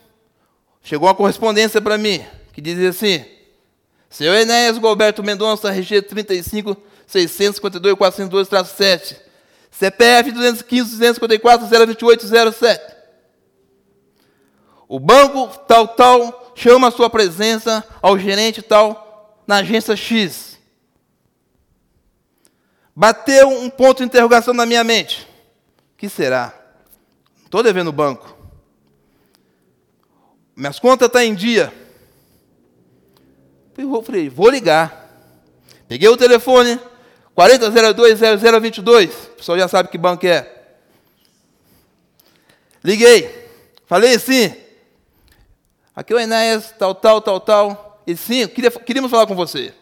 [0.83, 3.25] chegou uma correspondência para mim, que dizia assim:
[4.09, 9.17] Senhor Enéas Gilberto Mendonça, RG 35 652 402 7
[9.71, 12.92] CPF 215 254 028 07
[14.93, 20.59] O banco tal, tal, chama a sua presença ao gerente tal, na agência X.
[22.95, 25.27] Bateu um ponto de interrogação na minha mente.
[25.95, 26.53] O que será?
[27.43, 28.37] Estou devendo o banco.
[30.55, 31.73] Minhas contas estão tá em dia.
[33.79, 35.09] Eu falei, vou ligar.
[35.89, 36.79] Peguei o telefone,
[37.35, 39.09] 40020022.
[39.09, 40.55] O pessoal já sabe que banco é.
[42.85, 43.49] Liguei.
[43.87, 44.61] Falei assim.
[45.95, 48.03] Aqui é o Enéas, tal, tal, tal, tal.
[48.07, 49.75] E sim, queria, queríamos falar com você.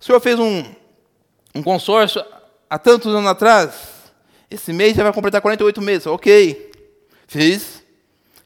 [0.00, 0.64] O senhor fez um,
[1.54, 2.24] um consórcio
[2.68, 3.74] há tantos anos atrás.
[4.50, 6.06] Esse mês já vai completar 48 meses.
[6.06, 6.72] Ok.
[7.26, 7.82] Fiz.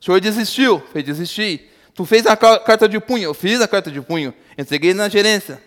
[0.00, 0.82] O senhor desistiu.
[0.92, 1.70] Fez desistir.
[1.94, 3.24] Tu fez a carta de punho.
[3.24, 4.34] Eu fiz a carta de punho.
[4.58, 5.62] Entreguei na gerência.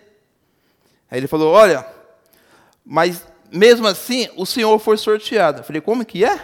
[1.10, 1.88] Aí ele falou: Olha,
[2.86, 5.62] mas mesmo assim o senhor foi sorteado.
[5.62, 6.40] Eu falei: Como que é?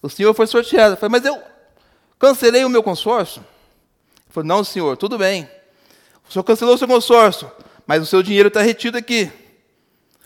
[0.00, 0.94] O senhor foi sorteado.
[0.94, 1.49] Eu falei: Mas eu
[2.20, 3.40] cancelei o meu consórcio.
[3.40, 5.48] Ele falou: Não, senhor, tudo bem.
[6.28, 7.50] O senhor cancelou o seu consórcio,
[7.84, 9.32] mas o seu dinheiro está retido aqui.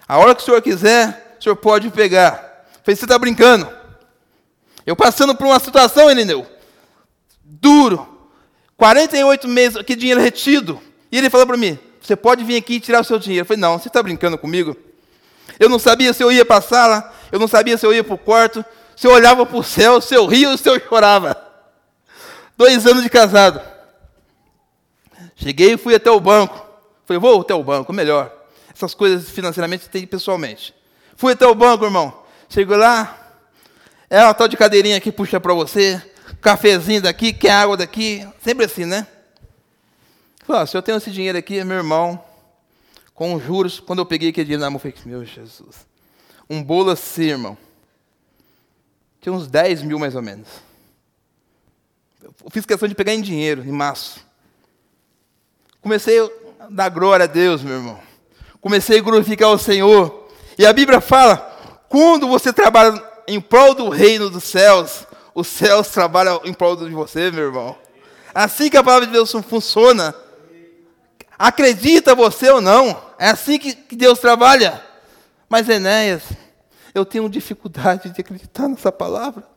[0.06, 2.66] A hora que o senhor quiser, o senhor pode pegar.
[2.74, 3.72] Eu falei: Você está brincando?
[4.84, 6.46] Eu passando por uma situação, Elineu,
[7.42, 8.06] duro,
[8.76, 10.78] 48 meses, aqui dinheiro retido.
[11.10, 13.44] E ele falou para mim: Você pode vir aqui e tirar o seu dinheiro.
[13.44, 14.76] Eu falei: Não, você está brincando comigo?
[15.60, 18.02] Eu não sabia se eu ia para a sala, eu não sabia se eu ia
[18.02, 18.64] para o quarto,
[18.96, 21.53] se eu olhava para o céu, se eu ria ou se eu chorava.
[22.56, 23.60] Dois anos de casado.
[25.36, 26.64] Cheguei e fui até o banco.
[27.04, 28.32] Falei, vou até o banco, melhor.
[28.74, 30.74] Essas coisas financeiramente tem pessoalmente.
[31.16, 32.24] Fui até o banco, irmão.
[32.48, 33.24] Chego lá,
[34.08, 36.00] é uma tal de cadeirinha que puxa para você,
[36.40, 39.06] cafezinho daqui, quer água daqui, sempre assim, né?
[40.46, 42.22] Falei, ah, se eu tenho esse dinheiro aqui, meu irmão,
[43.14, 45.86] com juros, quando eu peguei aquele dinheiro na mão, eu falei, meu Jesus,
[46.48, 47.56] um bolo assim, irmão.
[49.20, 50.48] Tinha uns 10 mil mais ou menos.
[52.50, 54.20] Fiz questão de pegar em dinheiro, em maço.
[55.80, 57.98] Comecei a dar glória a Deus, meu irmão.
[58.60, 60.28] Comecei a glorificar o Senhor.
[60.58, 61.36] E a Bíblia fala:
[61.88, 66.90] quando você trabalha em prol do reino dos céus, os céus trabalham em prol de
[66.90, 67.76] você, meu irmão.
[68.34, 70.14] Assim que a palavra de Deus funciona.
[71.38, 74.82] Acredita você ou não, é assim que, que Deus trabalha.
[75.48, 76.22] Mas Enéas,
[76.94, 79.53] eu tenho dificuldade de acreditar nessa palavra.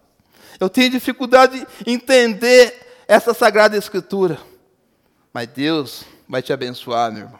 [0.59, 4.39] Eu tenho dificuldade de entender essa sagrada escritura.
[5.33, 7.39] Mas Deus vai te abençoar, meu irmão.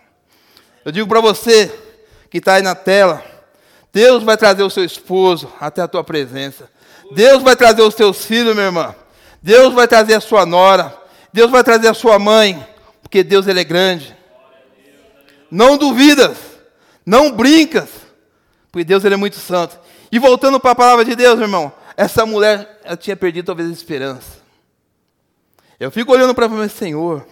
[0.85, 1.73] Eu digo para você
[2.29, 3.23] que está aí na tela,
[3.91, 6.69] Deus vai trazer o seu esposo até a tua presença.
[7.11, 8.95] Deus vai trazer os teus filhos, minha irmã.
[9.41, 10.95] Deus vai trazer a sua nora.
[11.33, 12.65] Deus vai trazer a sua mãe,
[13.01, 14.15] porque Deus ele é grande.
[15.49, 16.37] Não duvidas,
[17.05, 17.89] não brincas,
[18.71, 19.79] porque Deus ele é muito santo.
[20.11, 23.67] E voltando para a palavra de Deus, meu irmão, essa mulher ela tinha perdido talvez
[23.67, 24.37] a esperança.
[25.79, 27.27] Eu fico olhando para o Senhor,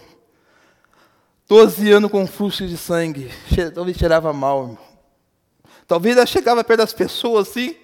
[1.48, 3.32] 12 anos com fluxo de sangue,
[3.76, 4.78] talvez cheirava mal, irmão.
[5.88, 7.76] Talvez ela chegava perto das pessoas assim,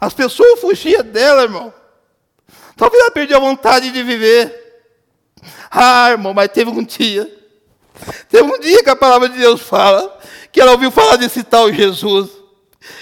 [0.00, 1.72] as pessoas fugiam dela, irmão.
[2.76, 4.62] Talvez ela perdia a vontade de viver.
[5.70, 7.32] Ah, irmão, mas teve um dia,
[8.28, 10.18] teve um dia que a palavra de Deus fala,
[10.50, 12.30] que ela ouviu falar desse tal Jesus,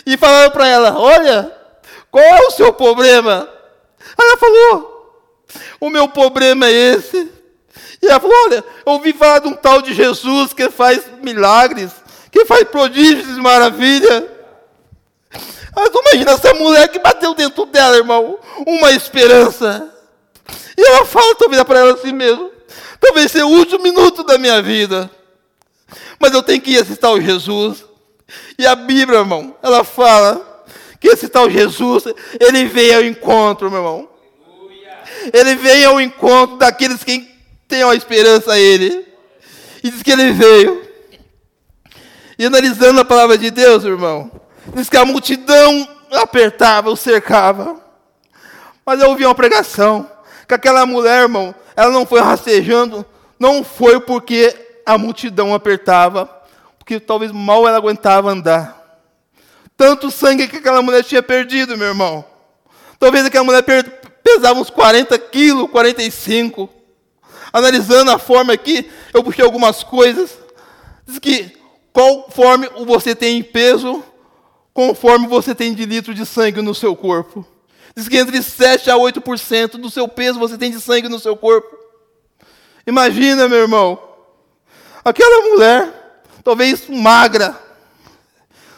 [0.05, 1.62] e falaram para ela: Olha,
[2.13, 3.49] qual é o seu problema?
[3.99, 5.25] Aí ela falou:
[5.81, 7.33] O meu problema é esse.
[8.03, 11.91] E ela falou: Olha, eu ouvi falar de um tal de Jesus que faz milagres,
[12.31, 14.31] que faz prodígios e maravilha.
[15.75, 19.91] Mas imagina essa mulher que bateu dentro dela, irmão, uma esperança.
[20.77, 22.51] E ela fala talvez para ela assim mesmo:
[23.01, 25.11] talvez seja o último minuto da minha vida,
[26.21, 27.87] mas eu tenho que ir assistir ao Jesus.
[28.59, 30.52] E a Bíblia, irmão, ela fala
[31.03, 32.05] que esse tal Jesus,
[32.39, 34.09] ele veio ao encontro, meu irmão.
[35.33, 37.29] Ele veio ao encontro daqueles que
[37.67, 39.05] têm a esperança a Ele.
[39.83, 40.81] E diz que ele veio.
[42.39, 44.31] E analisando a palavra de Deus, irmão,
[44.77, 47.81] diz que a multidão apertava, o cercava.
[48.87, 50.09] Mas eu ouvi uma pregação
[50.47, 53.05] que aquela mulher, irmão, ela não foi rastejando,
[53.41, 54.55] não foi porque
[54.87, 56.31] a multidão apertava,
[56.79, 58.82] porque talvez mal ela aguentava andar.
[59.83, 62.25] Tanto sangue que aquela mulher tinha perdido, meu irmão.
[63.01, 63.65] Talvez aquela mulher
[64.23, 66.71] pesava uns 40 quilos, 45.
[67.53, 70.39] Analisando a forma aqui, eu puxei algumas coisas.
[71.05, 71.59] Diz que
[71.93, 74.05] conforme você tem em peso,
[74.73, 77.45] conforme você tem de litro de sangue no seu corpo.
[77.97, 81.37] Diz que entre 7 a 8% do seu peso você tem de sangue no seu
[81.37, 81.77] corpo.
[82.87, 84.01] Imagina, meu irmão,
[85.05, 87.61] aquela mulher, talvez magra,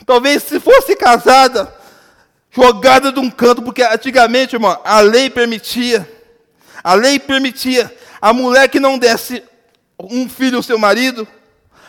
[0.07, 1.72] Talvez se fosse casada,
[2.50, 6.09] jogada de um canto, porque antigamente, irmão, a lei permitia,
[6.82, 9.42] a lei permitia a mulher que não desse
[9.98, 11.26] um filho ao seu marido,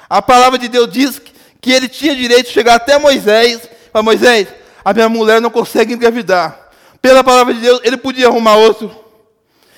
[0.10, 1.22] a palavra de Deus diz
[1.60, 3.62] que ele tinha direito de chegar até Moisés,
[3.92, 4.48] para Moisés,
[4.84, 6.70] a minha mulher não consegue engravidar.
[7.02, 8.96] Pela palavra de Deus, ele podia arrumar outro.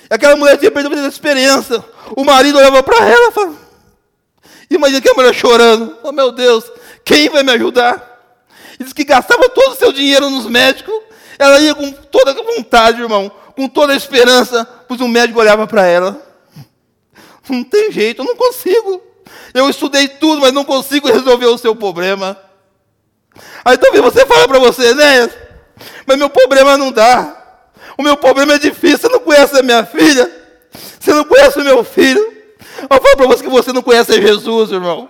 [0.09, 1.83] E aquela mulher tinha perdido a experiência.
[2.15, 3.55] O marido olhava para ela e falava,
[4.69, 6.63] imagina que a mulher chorando, oh meu Deus,
[7.03, 8.16] quem vai me ajudar?
[8.79, 10.93] Diz que gastava todo o seu dinheiro nos médicos.
[11.39, 15.67] Ela ia com toda a vontade, irmão, com toda a esperança, pois o médico olhava
[15.67, 16.21] para ela.
[17.49, 19.01] Não tem jeito, eu não consigo.
[19.53, 22.37] Eu estudei tudo, mas não consigo resolver o seu problema.
[23.63, 25.29] Aí talvez você fale para você, né?
[26.05, 27.35] Mas meu problema não dá.
[27.97, 28.99] O meu problema é difícil.
[28.99, 30.31] Você não conhece a minha filha?
[30.99, 32.33] Você não conhece o meu filho?
[32.81, 35.09] Eu falo para você que você não conhece Jesus, irmão.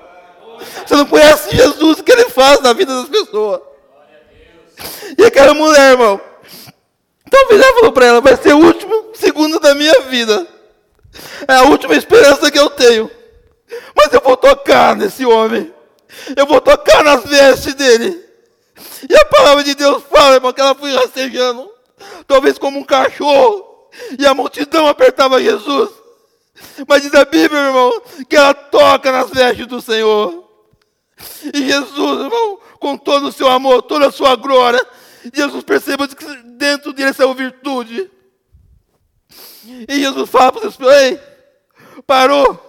[0.85, 3.61] Você não conhece Jesus, o que ele faz na vida das pessoas.
[5.17, 6.19] E aquela mulher, irmão,
[7.29, 10.47] talvez ela falou para ela, vai ser o último segundo da minha vida.
[11.47, 13.09] É a última esperança que eu tenho.
[13.95, 15.73] Mas eu vou tocar nesse homem.
[16.35, 18.23] Eu vou tocar nas vestes dele.
[19.09, 21.69] E a palavra de Deus fala, irmão, que ela foi rastejando,
[22.27, 23.89] talvez como um cachorro.
[24.19, 25.89] E a multidão apertava Jesus.
[26.87, 30.46] Mas diz a Bíblia, irmão, que ela toca nas vestes do Senhor.
[31.53, 34.85] E Jesus, irmão, com todo o seu amor, toda a sua glória,
[35.33, 36.25] Jesus percebeu que
[36.57, 38.09] dentro dele saiu virtude.
[39.87, 41.19] E Jesus fala para os ei,
[42.05, 42.63] parou.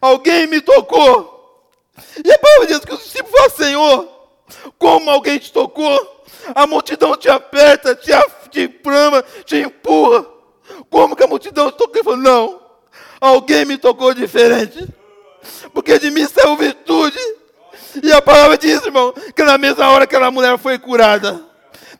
[0.00, 1.70] Alguém me tocou.
[2.24, 4.20] E a palavra diz que os discípulos falam, Senhor,
[4.78, 6.24] como alguém te tocou?
[6.54, 8.10] A multidão te aperta, te,
[8.50, 10.26] te prama, te empurra.
[10.88, 11.96] Como que a multidão te tocou?
[11.96, 12.60] Ele falou, não,
[13.20, 14.88] alguém me tocou diferente.
[15.72, 17.18] Porque de mim saiu virtude.
[18.02, 21.40] E a palavra diz, irmão, que na mesma hora que aquela mulher foi curada,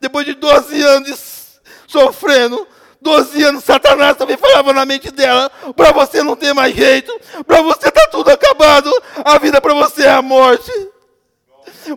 [0.01, 2.67] depois de 12 anos sofrendo,
[3.03, 7.63] 12 anos, Satanás também falava na mente dela: para você não ter mais jeito, para
[7.63, 8.91] você está tudo acabado,
[9.25, 10.71] a vida para você é a morte.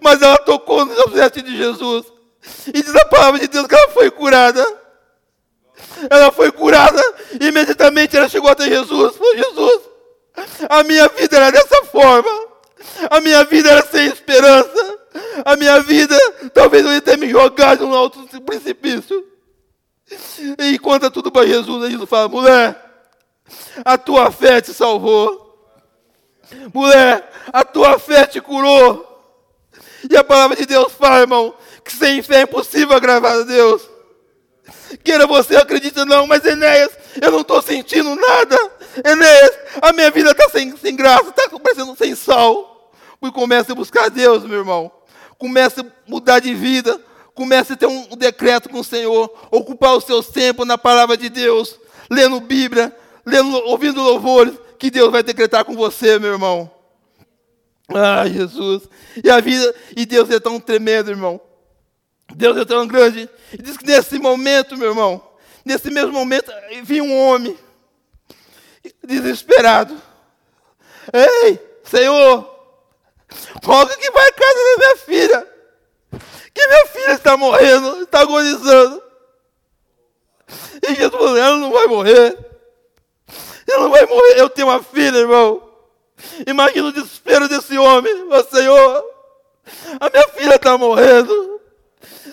[0.01, 2.05] Mas ela tocou no veste de Jesus,
[2.67, 4.65] e diz a palavra de Deus que ela foi curada.
[6.09, 7.01] Ela foi curada,
[7.39, 9.81] e imediatamente ela chegou até Jesus: falou, Jesus,
[10.69, 12.31] a minha vida era dessa forma,
[13.09, 14.99] a minha vida era sem esperança,
[15.45, 16.17] a minha vida
[16.53, 19.27] talvez eu ia ter me jogado num alto precipício.
[20.59, 21.89] E conta tudo para Jesus.
[21.89, 22.75] Jesus fala: mulher,
[23.83, 25.41] a tua fé te salvou.
[26.73, 29.09] Mulher, a tua fé te curou.
[30.09, 31.53] E a palavra de Deus fala, irmão,
[31.83, 33.89] que sem fé é impossível agradar a Deus.
[35.03, 38.71] Queira você acredite não, mas Enéas, eu não estou sentindo nada.
[39.03, 42.72] Enéas, a minha vida está sem, sem graça, está parecendo sem sal.
[43.27, 44.91] E comece a buscar Deus, meu irmão.
[45.37, 46.99] Comece a mudar de vida
[47.33, 51.29] Comece a ter um decreto com o Senhor, ocupar os seus tempos na palavra de
[51.29, 52.95] Deus, lendo Bíblia,
[53.25, 56.69] lendo, ouvindo louvores, que Deus vai decretar com você, meu irmão.
[57.89, 58.83] Ah, Jesus.
[59.23, 61.41] E a vida, e Deus é tão tremendo, irmão.
[62.35, 63.27] Deus é tão grande.
[63.51, 65.21] E diz que nesse momento, meu irmão,
[65.65, 66.51] nesse mesmo momento,
[66.83, 67.57] vinha um homem,
[69.03, 69.99] desesperado.
[71.11, 72.52] Ei, Senhor,
[73.63, 75.53] qual que vai a casa da minha filha
[76.53, 79.01] que minha filha está morrendo, está agonizando.
[80.83, 82.37] E Jesus falou, ela não vai morrer.
[83.67, 84.39] Ela não vai morrer.
[84.39, 85.67] Eu tenho uma filha, irmão.
[86.45, 88.25] Imagina o desespero desse homem.
[88.25, 89.03] Mas, Senhor,
[89.99, 91.61] a minha filha está morrendo.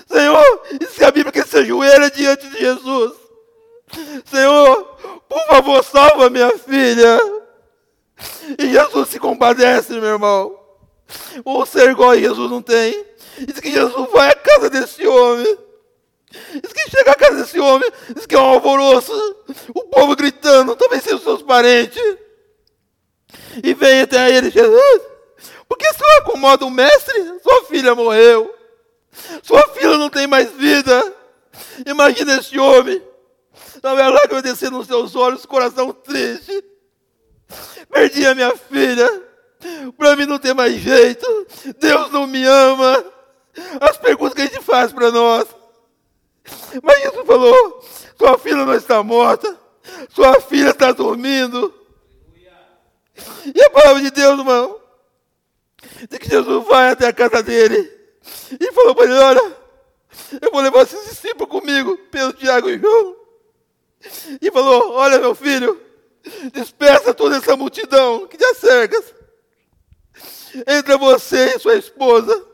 [0.06, 3.12] Senhor, e se a Bíblia que se ajoelha diante de Jesus?
[4.26, 4.84] Senhor,
[5.28, 7.18] por favor, salva minha filha.
[8.58, 10.59] E Jesus se compadece, meu irmão.
[11.44, 13.04] Ou ser igual a Jesus não tem.
[13.38, 15.58] Diz que Jesus vai à casa desse homem.
[16.30, 19.12] Diz que chega à casa desse homem, diz que é um alvoroço,
[19.74, 22.00] o povo gritando, talvez sejam seus parentes.
[23.64, 25.02] E vem até ele, Jesus,
[25.68, 27.14] por que o senhor acomoda o mestre?
[27.42, 28.54] Sua filha morreu.
[29.42, 31.14] Sua filha não tem mais vida.
[31.84, 33.02] Imagina esse homem.
[33.82, 36.64] Não é lágrima descer nos seus olhos, coração triste.
[37.90, 39.29] Perdi a minha filha.
[39.96, 41.26] Para mim não tem mais jeito.
[41.78, 43.04] Deus não me ama
[43.80, 45.46] as perguntas que a gente faz para nós.
[46.82, 47.84] Mas Jesus falou:
[48.16, 49.58] sua filha não está morta,
[50.10, 51.74] sua filha está dormindo.
[53.54, 54.80] E a palavra de Deus, irmão,
[56.08, 57.78] diz que Jesus vai até a casa dele
[58.58, 59.56] e falou para ele: Olha,
[60.40, 63.16] eu vou levar esses discípulos comigo, Pedro, Tiago e João.
[64.40, 65.80] E falou: Olha, meu filho,
[66.52, 69.19] despeça toda essa multidão que te acercas.
[70.66, 72.50] Entra você e sua esposa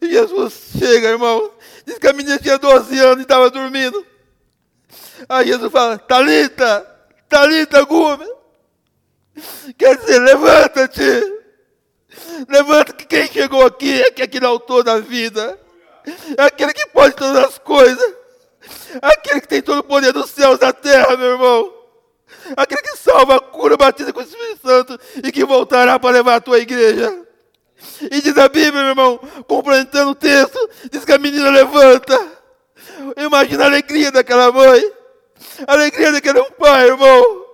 [0.00, 1.50] e Jesus chega, irmão.
[1.86, 4.04] Diz que a menina tinha 12 anos e estava dormindo.
[5.28, 6.80] Aí Jesus fala, Talita,
[7.28, 8.26] Talita Gume.
[9.76, 11.34] Quer dizer, levanta-te.
[12.48, 15.58] Levanta que quem chegou aqui é, é aquele autor da vida.
[16.36, 18.14] É aquele que pode todas as coisas.
[19.02, 21.73] É aquele que tem todo o poder dos céus e da terra, meu irmão.
[22.56, 26.40] Aquele que salva, cura, batiza com o Espírito Santo e que voltará para levar a
[26.40, 27.24] tua igreja.
[28.02, 30.58] E diz a Bíblia, meu irmão, complementando o texto,
[30.90, 32.18] diz que a menina levanta.
[33.16, 34.92] Imagina a alegria daquela mãe,
[35.66, 37.44] a alegria daquele pai, irmão.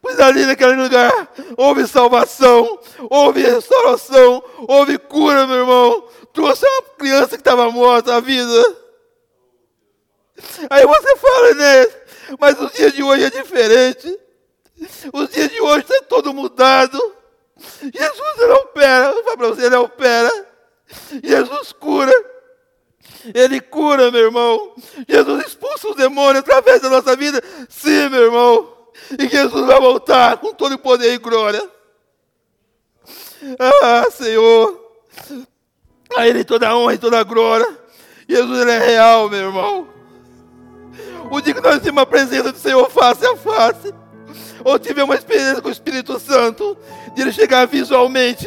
[0.00, 2.78] Pois ali naquele lugar houve salvação,
[3.08, 6.08] houve restauração, houve cura, meu irmão.
[6.32, 8.76] Trouxe uma criança que estava morta à vida.
[10.68, 11.86] Aí você fala, né?
[12.38, 14.18] Mas os dias de hoje é diferente.
[15.12, 16.98] Os dias de hoje está todo mudado.
[17.80, 20.30] Jesus ele opera, eu falo para você, ele opera.
[21.22, 22.12] Jesus cura.
[23.34, 24.74] Ele cura, meu irmão.
[25.08, 27.42] Jesus expulsa os demônios através da nossa vida.
[27.68, 28.74] Sim, meu irmão.
[29.18, 31.62] E Jesus vai voltar com todo o poder e glória.
[33.58, 34.82] Ah, Senhor.
[36.16, 37.84] A Ele toda a honra e toda a glória.
[38.28, 39.93] Jesus ele é real, meu irmão.
[41.30, 43.94] O dia que nós temos a presença do Senhor face a face,
[44.64, 46.76] ou tiver uma experiência com o Espírito Santo,
[47.14, 48.46] de ele chegar visualmente,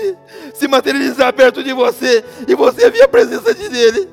[0.54, 4.10] se materializar perto de você, e você ver a presença de dele,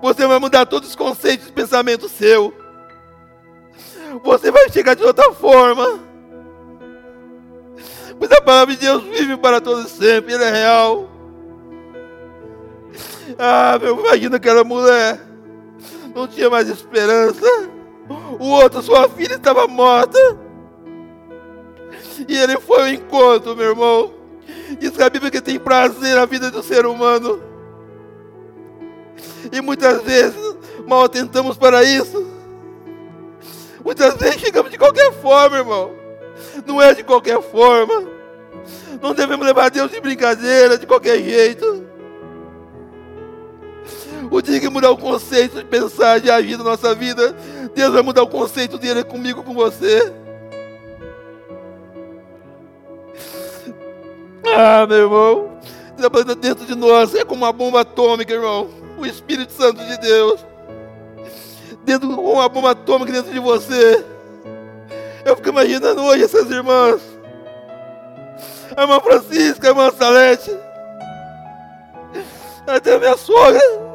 [0.00, 2.52] você vai mudar todos os conceitos de pensamento seu.
[4.24, 6.00] Você vai chegar de outra forma.
[8.18, 11.10] Pois a palavra de Deus vive para todos sempre, ele é real.
[13.38, 15.20] Ah, meu, imagina aquela mulher.
[16.14, 17.75] Não tinha mais esperança.
[18.38, 20.18] O outro, sua filha, estava morta.
[22.28, 24.14] E ele foi ao encontro, meu irmão.
[24.78, 27.42] Diz que a Bíblia que tem prazer na vida do ser humano.
[29.52, 30.56] E muitas vezes
[30.86, 32.26] mal atentamos para isso.
[33.84, 35.92] Muitas vezes chegamos de qualquer forma, irmão.
[36.66, 38.08] Não é de qualquer forma.
[39.00, 41.85] Não devemos levar Deus de brincadeira, de qualquer jeito.
[44.30, 47.34] O dia que mudar o conceito de pensar, de agir na nossa vida,
[47.74, 50.12] Deus vai mudar o conceito dele comigo, com você.
[54.54, 55.58] Ah, meu irmão,
[56.40, 58.68] dentro de nós é como uma bomba atômica, irmão.
[58.98, 60.44] O Espírito Santo de Deus.
[61.84, 64.04] Dentro de uma bomba atômica dentro de você.
[65.24, 67.00] Eu fico imaginando hoje essas irmãs.
[68.76, 70.56] A irmã Francisca, a irmã Salete.
[72.66, 73.85] Até a minha sogra.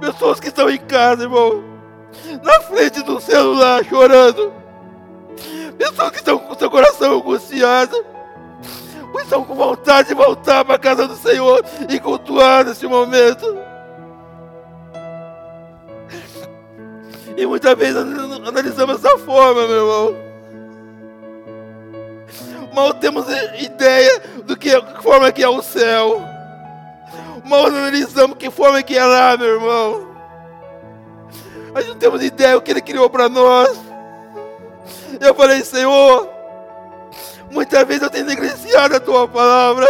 [0.00, 1.62] Pessoas que estão em casa, irmão.
[2.42, 4.52] Na frente do celular chorando.
[5.78, 8.12] Pessoas que estão com seu coração angustiado
[9.12, 13.58] pois estão com vontade de voltar para a casa do Senhor e cultuar nesse momento.
[17.36, 20.32] E muitas vezes analisamos dessa forma, meu irmão.
[22.74, 23.26] Mal temos
[23.60, 26.31] ideia do que, que forma que é o céu.
[27.44, 30.12] Mal analisamos que forma que é lá, meu irmão.
[31.74, 33.78] A gente não temos ideia do que Ele criou para nós.
[35.20, 36.28] Eu falei, Senhor,
[37.52, 39.86] Muitas vezes eu tenho negligenciado a tua palavra.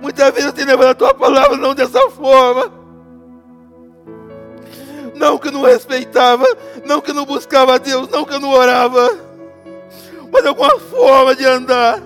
[0.00, 2.70] Muitas vezes eu tenho levado a tua palavra não dessa forma.
[5.14, 6.44] Não que eu não respeitava,
[6.84, 9.10] não que eu não buscava a Deus, não que eu não orava,
[10.32, 12.00] mas alguma forma de andar,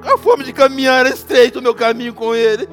[0.00, 2.68] alguma forma de caminhar estreito o meu caminho com Ele.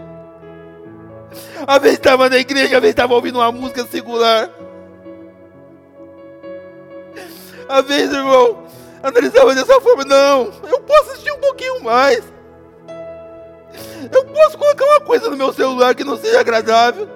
[1.68, 4.50] Às vezes estava na igreja, às vezes estava ouvindo uma música secular.
[7.68, 8.64] Às vezes, irmão,
[9.04, 10.06] analisava dessa forma.
[10.06, 12.24] Não, eu posso assistir um pouquinho mais.
[14.12, 17.10] Eu posso colocar uma coisa no meu celular que não seja agradável.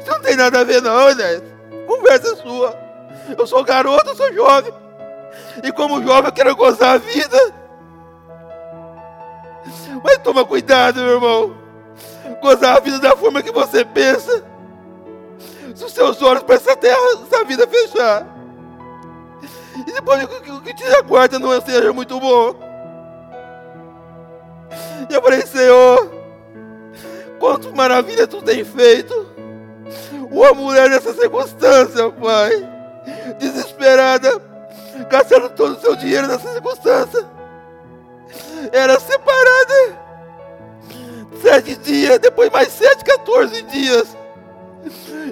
[0.00, 1.40] Isso não tem nada a ver, não, né?
[1.86, 2.78] Conversa sua.
[3.36, 4.72] Eu sou garoto, eu sou jovem.
[5.64, 7.59] E como jovem eu quero gozar a vida.
[10.04, 11.56] Mas toma cuidado, meu irmão.
[12.42, 14.44] Gozar a vida da forma que você pensa.
[15.74, 16.98] Se os seus olhos para essa terra,
[17.30, 18.26] essa vida fechar.
[19.86, 22.54] E depois o que te aguarda não seja muito bom.
[25.08, 26.10] E eu falei, Senhor,
[27.38, 29.28] quanto maravilha tu tem feito.
[30.30, 32.68] Uma mulher nessa circunstância, Pai,
[33.38, 34.40] desesperada,
[35.08, 37.26] gastando todo o seu dinheiro nessa circunstância.
[38.72, 40.10] Era separada.
[41.42, 44.16] Sete dias, depois mais sete, 14 dias.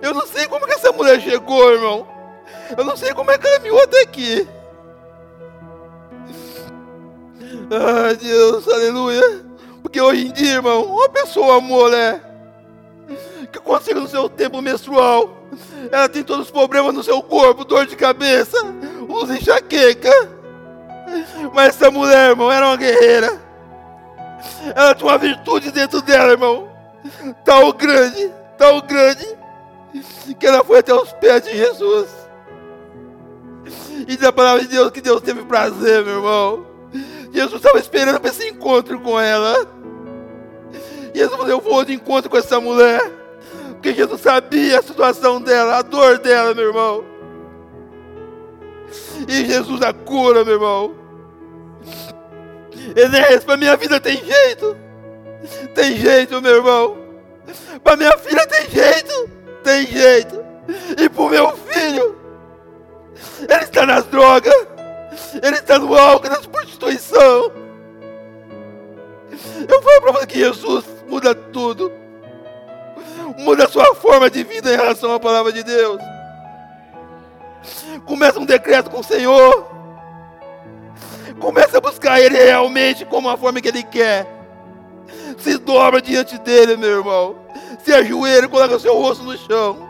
[0.03, 2.07] Eu não sei como que essa mulher chegou, irmão.
[2.76, 4.49] Eu não sei como é que caminhou até aqui.
[7.70, 9.45] Ai, Deus, aleluia.
[9.83, 12.22] Porque hoje em dia, irmão, uma pessoa, mulher,
[13.53, 15.39] que consiga no seu tempo menstrual,
[15.91, 18.57] ela tem todos os problemas no seu corpo, dor de cabeça,
[19.09, 20.38] usa enxaqueca.
[21.53, 23.41] Mas essa mulher, irmão, era uma guerreira.
[24.75, 26.69] Ela tinha uma virtude dentro dela, irmão.
[27.45, 29.27] Tal grande, tal grande,
[30.39, 32.09] que ela foi até os pés de Jesus.
[34.01, 36.67] E diz a palavra de Deus que Deus teve prazer, meu irmão.
[37.33, 39.67] Jesus estava esperando para esse encontro com ela.
[41.15, 43.01] Jesus falou: Eu vou de encontro com essa mulher.
[43.73, 47.05] Porque Jesus sabia a situação dela, a dor dela, meu irmão.
[49.28, 50.95] E Jesus a cura, meu irmão.
[52.97, 54.76] Enéas, para minha vida tem jeito.
[55.74, 56.99] Tem jeito, meu irmão.
[57.82, 59.30] Para minha filha tem jeito.
[59.62, 60.45] Tem jeito.
[60.99, 62.18] E para o meu filho,
[63.49, 64.55] ele está nas drogas.
[65.43, 67.53] Ele está no álcool, na prostituição.
[69.68, 71.93] Eu falo para você que Jesus muda tudo.
[73.39, 76.01] Muda a sua forma de vida em relação à palavra de Deus.
[78.05, 79.71] Começa um decreto com o Senhor.
[81.39, 84.27] Começa a buscar Ele realmente como a forma que Ele quer.
[85.39, 87.37] Se dobra diante dele, meu irmão.
[87.85, 89.89] Se ajoelha, coloca o seu rosto no chão.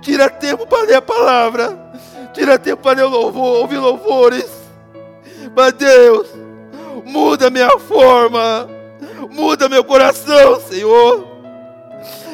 [0.00, 1.92] Tira tempo para ler a palavra.
[2.32, 4.50] Tira tempo para ler louvor, ouvir louvores.
[5.54, 6.28] Mas Deus,
[7.04, 8.68] muda minha forma.
[9.30, 11.26] Muda meu coração, Senhor.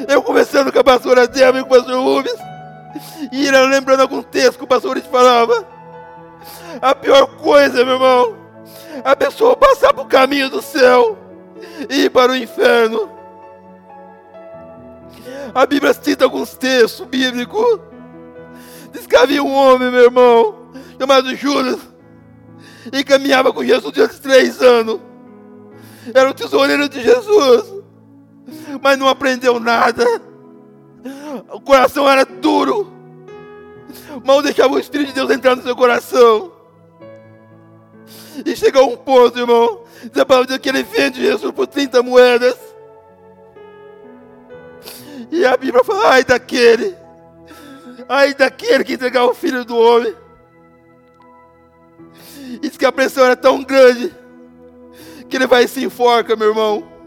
[0.09, 2.49] Eu conversando com a pastora Débora e com o pastor Rubens.
[3.32, 5.66] E lembrando algum texto que o pastor Rubens falava.
[6.80, 8.36] A pior coisa, meu irmão,
[9.05, 11.18] a pessoa passar para o caminho do céu
[11.88, 13.11] e ir para o inferno.
[15.55, 17.80] A Bíblia cita alguns textos bíblicos.
[18.93, 21.80] Diz que havia um homem, meu irmão, chamado Judas,
[22.93, 25.01] e caminhava com Jesus durante três anos.
[26.14, 27.64] Era o tesoureiro de Jesus,
[28.82, 30.05] mas não aprendeu nada.
[31.52, 32.92] O coração era duro.
[34.24, 36.52] Mal deixava o Espírito de Deus entrar no seu coração.
[38.44, 42.56] E chegou um ponto, irmão, diz a palavra que ele vende Jesus por 30 moedas.
[45.30, 46.96] E a Bíblia fala, ai daquele,
[48.08, 50.14] ai daquele que entregar o filho do homem.
[52.60, 54.14] Diz que a pressão era tão grande
[55.28, 56.99] que ele vai e se enforca, meu irmão.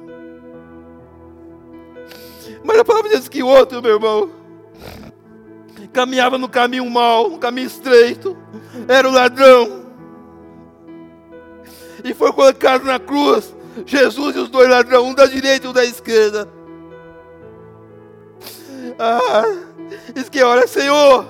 [2.63, 4.29] Mas a palavra diz que outro, meu irmão,
[5.91, 8.35] caminhava no caminho mau, no caminho estreito,
[8.87, 9.83] era o ladrão.
[12.03, 13.53] E foi colocado na cruz
[13.85, 16.47] Jesus e os dois ladrões, um da direita e um da esquerda.
[18.99, 19.43] Ah,
[20.13, 21.25] diz que olha, Senhor,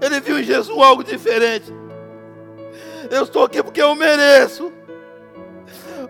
[0.00, 1.72] ele viu em Jesus algo diferente.
[3.10, 4.72] Eu estou aqui porque eu mereço,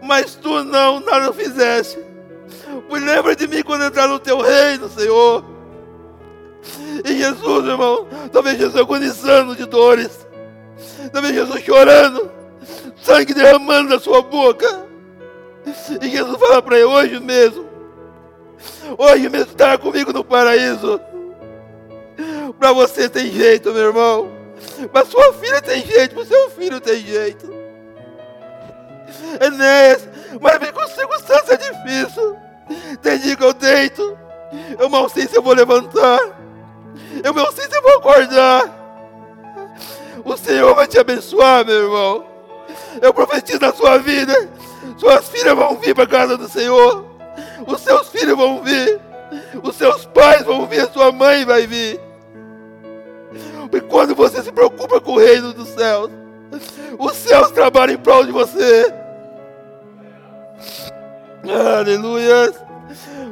[0.03, 1.99] mas tu não, nada fizeste.
[2.89, 5.45] Pois lembra de mim quando entrar no teu reino, Senhor.
[7.05, 10.27] E Jesus, irmão, talvez Jesus agonizando de dores,
[11.13, 12.31] talvez Jesus chorando,
[13.03, 14.87] sangue derramando da sua boca.
[16.01, 17.67] E Jesus fala para ele hoje mesmo,
[18.97, 21.01] hoje mesmo estará comigo no paraíso.
[22.59, 24.33] Para você tem jeito, meu irmão.
[24.93, 27.53] Para sua filha tem jeito, para seu filho tem jeito.
[29.41, 30.09] Enéas,
[30.41, 32.44] mas com circunstância difícil.
[33.03, 34.19] Tem dia que eu deito,
[34.79, 36.19] eu mal sei se eu vou levantar,
[37.23, 38.85] eu mal sei se eu vou acordar.
[40.25, 42.27] O Senhor vai te abençoar, meu irmão.
[43.03, 44.49] Eu profetizo na sua vida.
[44.97, 47.05] Suas filhas vão vir para a casa do Senhor.
[47.67, 49.01] Os seus filhos vão vir.
[49.63, 50.81] Os seus pais vão vir.
[50.81, 52.01] A sua mãe vai vir.
[53.71, 56.09] E quando você se preocupa com o reino dos céus,
[56.99, 58.95] os céus trabalham em prol de você.
[61.53, 62.53] Aleluia.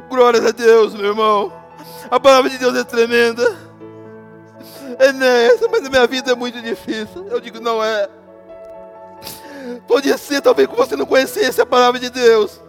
[0.09, 1.51] Glórias a Deus, meu irmão.
[2.11, 3.43] A palavra de Deus é tremenda.
[4.99, 7.27] É nessa, mas a minha vida é muito difícil.
[7.29, 8.07] Eu digo, não é.
[9.87, 12.61] Podia ser talvez que você não conhecesse a palavra de Deus.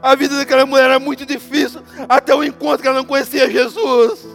[0.00, 4.26] A vida daquela mulher era muito difícil, até o encontro que ela não conhecia Jesus.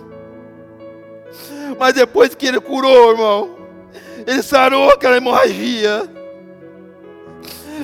[1.79, 3.57] Mas depois que ele curou, irmão,
[4.25, 6.16] ele sarou aquela hemorragia.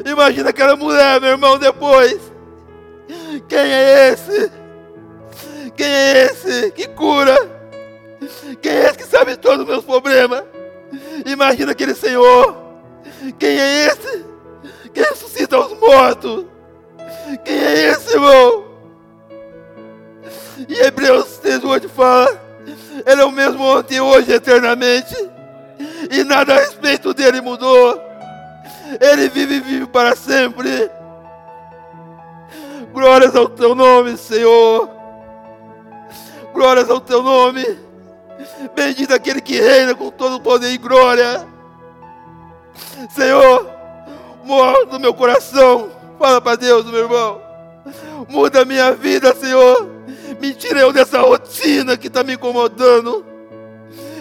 [0.06, 2.20] Imagina aquela mulher, meu irmão, depois.
[3.48, 4.52] Quem é esse?
[5.76, 7.36] Quem é esse que cura?
[8.62, 10.44] Quem é esse que sabe todos os meus problemas?
[11.26, 12.56] Imagina aquele Senhor.
[13.40, 14.26] Quem é esse
[14.94, 16.46] que ressuscita os mortos?
[17.44, 18.66] Quem é esse, irmão?
[20.68, 22.42] E Hebreus 3, 8 fala:
[23.06, 25.16] Ele é o mesmo ontem, hoje, eternamente.
[26.12, 28.13] E nada a respeito dele mudou.
[29.00, 30.90] Ele vive e vive para sempre.
[32.92, 34.90] Glórias ao teu nome, Senhor.
[36.54, 37.66] Glórias ao teu nome.
[38.76, 41.48] Bendito aquele que reina com todo poder e glória.
[43.10, 43.70] Senhor,
[44.44, 45.90] muda meu coração.
[46.20, 47.42] Fala para Deus, meu irmão.
[48.30, 49.90] Muda a minha vida, Senhor.
[50.40, 53.26] Me tira eu dessa rotina que está me incomodando.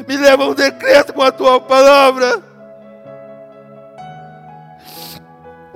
[0.06, 2.51] Me leva a um decreto com a tua palavra.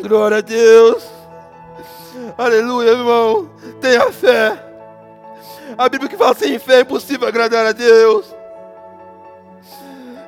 [0.07, 1.03] Glória a Deus.
[2.39, 3.51] Aleluia, irmão.
[3.81, 4.57] Tenha fé.
[5.77, 8.27] A Bíblia que fala sem fé é impossível agradar a Deus.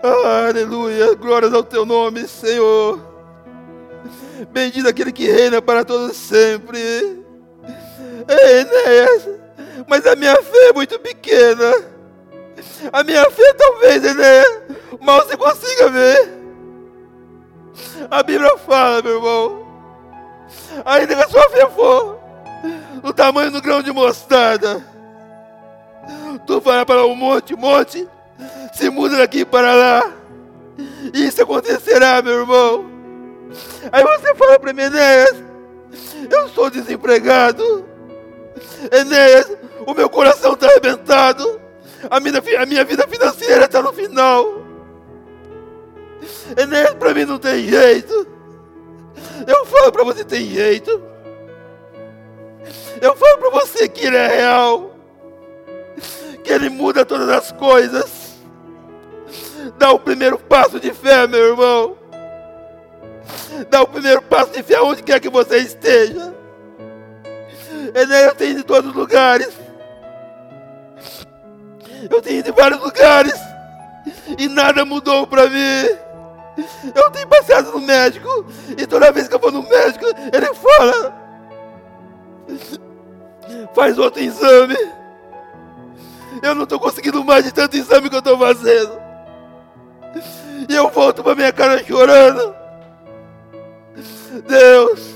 [0.02, 3.00] Aleluia, glórias ao teu nome, Senhor.
[4.50, 6.80] Bendito aquele que reina para todos sempre.
[8.28, 9.28] Ei, Enéas,
[9.86, 11.84] mas a minha fé é muito pequena.
[12.92, 14.60] A minha fé talvez, Enéas,
[15.00, 16.38] mal se consiga ver.
[18.10, 19.67] A Bíblia fala, meu irmão,
[20.84, 22.18] ainda que a sua fé for
[23.02, 24.82] do tamanho do grão de mostarda,
[26.46, 28.08] tu vai para o monte, monte,
[28.72, 30.12] se muda daqui para lá.
[31.12, 32.86] Isso acontecerá, meu irmão.
[33.90, 35.34] Aí você fala para mim, Enéas,
[36.30, 37.84] eu sou desempregado.
[38.92, 39.50] Enéas,
[39.86, 41.60] o meu coração está arrebentado.
[42.10, 44.62] A minha, a minha vida financeira está no final.
[46.56, 48.37] Enéas, para mim não tem jeito.
[49.46, 51.02] Eu falo para você, tem jeito.
[53.00, 54.94] Eu falo para você que ele é real.
[56.42, 58.36] Que ele muda todas as coisas.
[59.78, 61.96] Dá o primeiro passo de fé, meu irmão.
[63.70, 66.34] Dá o primeiro passo de fé onde quer que você esteja.
[67.94, 69.50] Enéas tem ido em todos os lugares.
[72.10, 73.34] Eu tenho ido em vários lugares.
[74.38, 76.07] E nada mudou para mim.
[76.94, 78.44] Eu tenho passeado no médico.
[78.76, 81.14] E toda vez que eu vou no médico, ele fala:
[83.74, 84.76] Faz outro exame.
[86.42, 89.00] Eu não estou conseguindo mais de tanto exame que eu estou fazendo.
[90.68, 92.54] E eu volto para minha cara chorando.
[94.46, 95.14] Deus,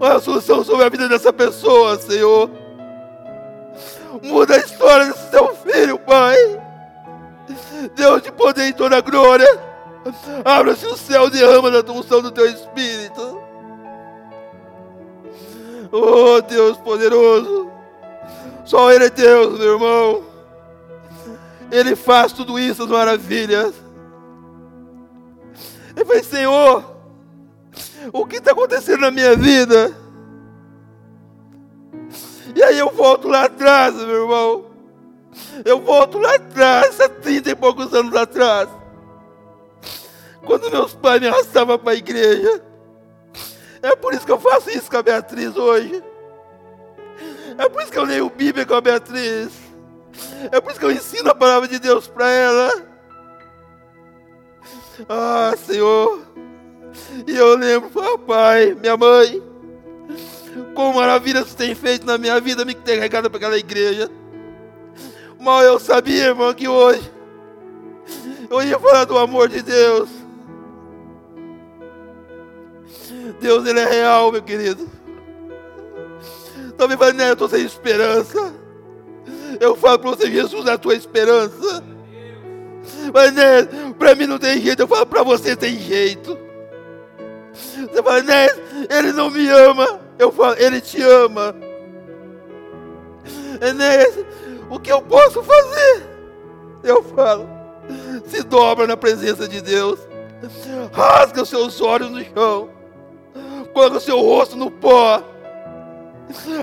[0.00, 2.50] olha a solução sobre a vida dessa pessoa, Senhor.
[4.22, 6.63] Muda a história desse teu filho, Pai.
[7.94, 9.46] Deus de poder e toda glória.
[10.44, 13.40] Abra-se o céu, derrama da unção do teu Espírito.
[15.90, 17.70] Oh Deus poderoso.
[18.64, 20.24] Só Ele é Deus, meu irmão.
[21.70, 23.74] Ele faz tudo isso, as maravilhas.
[25.96, 26.84] Ele faz, Senhor,
[28.12, 29.92] o que está acontecendo na minha vida?
[32.54, 34.73] E aí eu volto lá atrás, meu irmão.
[35.64, 38.68] Eu volto lá atrás, há 30 e poucos anos atrás.
[40.44, 42.62] Quando meus pais me arrastavam para a igreja.
[43.82, 46.02] É por isso que eu faço isso com a Beatriz hoje.
[47.58, 49.52] É por isso que eu leio Bíblia com a Beatriz.
[50.50, 52.82] É por isso que eu ensino a palavra de Deus para ela.
[55.08, 56.22] Ah, Senhor.
[57.26, 59.42] E eu lembro, papai, minha mãe,
[60.74, 64.10] como maravilhas você tem feito na minha vida, me ter regado para aquela igreja.
[65.44, 67.12] Mal eu sabia, irmão, que hoje
[68.48, 70.08] eu ia falar do amor de Deus.
[73.42, 74.88] Deus, Ele é real, meu querido.
[76.78, 78.54] Talvez fale, né, eu estou sem esperança.
[79.60, 81.84] Eu falo para você, Jesus é a tua esperança.
[83.12, 83.68] Mas, né,
[83.98, 84.80] para mim não tem jeito.
[84.80, 86.38] Eu falo para você, tem jeito.
[87.52, 88.46] Você fala, né,
[88.88, 90.00] Ele não me ama.
[90.18, 91.54] Eu falo, Ele te ama.
[93.60, 94.24] Enéas,
[94.70, 96.06] o que eu posso fazer?
[96.82, 97.48] Eu falo,
[98.26, 99.98] se dobra na presença de Deus,
[100.92, 102.68] rasga os seus olhos no chão,
[103.72, 105.22] coloca o seu rosto no pó.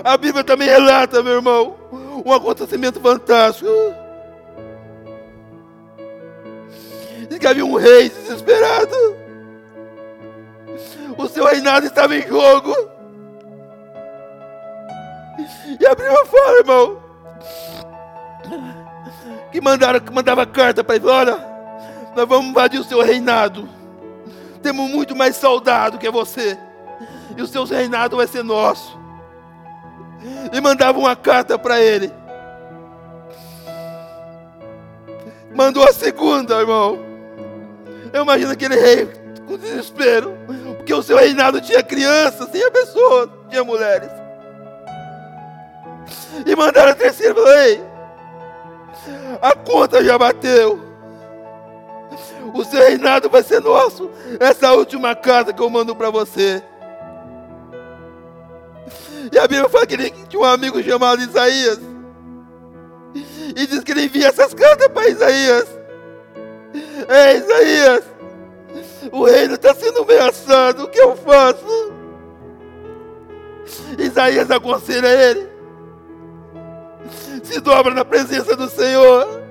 [0.04, 1.76] A Bíblia também relata, meu irmão,
[2.24, 3.70] um acontecimento fantástico.
[7.28, 9.16] Diz que havia um rei desesperado.
[11.16, 12.74] O seu reinado estava em jogo.
[15.80, 17.02] E a Bíblia fala, irmão,
[19.50, 21.36] que, mandaram, que mandava carta para ele: olha,
[22.16, 23.68] nós vamos invadir o seu reinado.
[24.62, 26.58] Temos muito mais soldado que você.
[27.36, 28.98] E o seu reinado vai ser nosso.
[30.52, 32.12] E mandava uma carta para ele.
[35.54, 36.98] Mandou a segunda, irmão.
[38.12, 39.06] Eu imagino aquele rei
[39.46, 40.36] com desespero.
[40.76, 44.10] Porque o seu reinado tinha crianças, tinha pessoas, tinha mulheres.
[46.46, 47.91] E mandaram a terceira, falou, ei,
[49.40, 50.80] a conta já bateu.
[52.54, 54.10] O seu reinado vai ser nosso.
[54.38, 56.62] Essa última carta que eu mando para você.
[59.32, 61.80] E a Bíblia fala que ele tinha um amigo chamado Isaías.
[63.14, 65.68] E diz que ele envia essas cartas para Isaías.
[66.74, 68.04] Ei, Isaías,
[69.10, 70.84] o reino está sendo ameaçado.
[70.84, 71.92] O que eu faço?
[73.98, 75.51] Isaías aconselha ele
[77.42, 79.42] se dobra na presença do Senhor.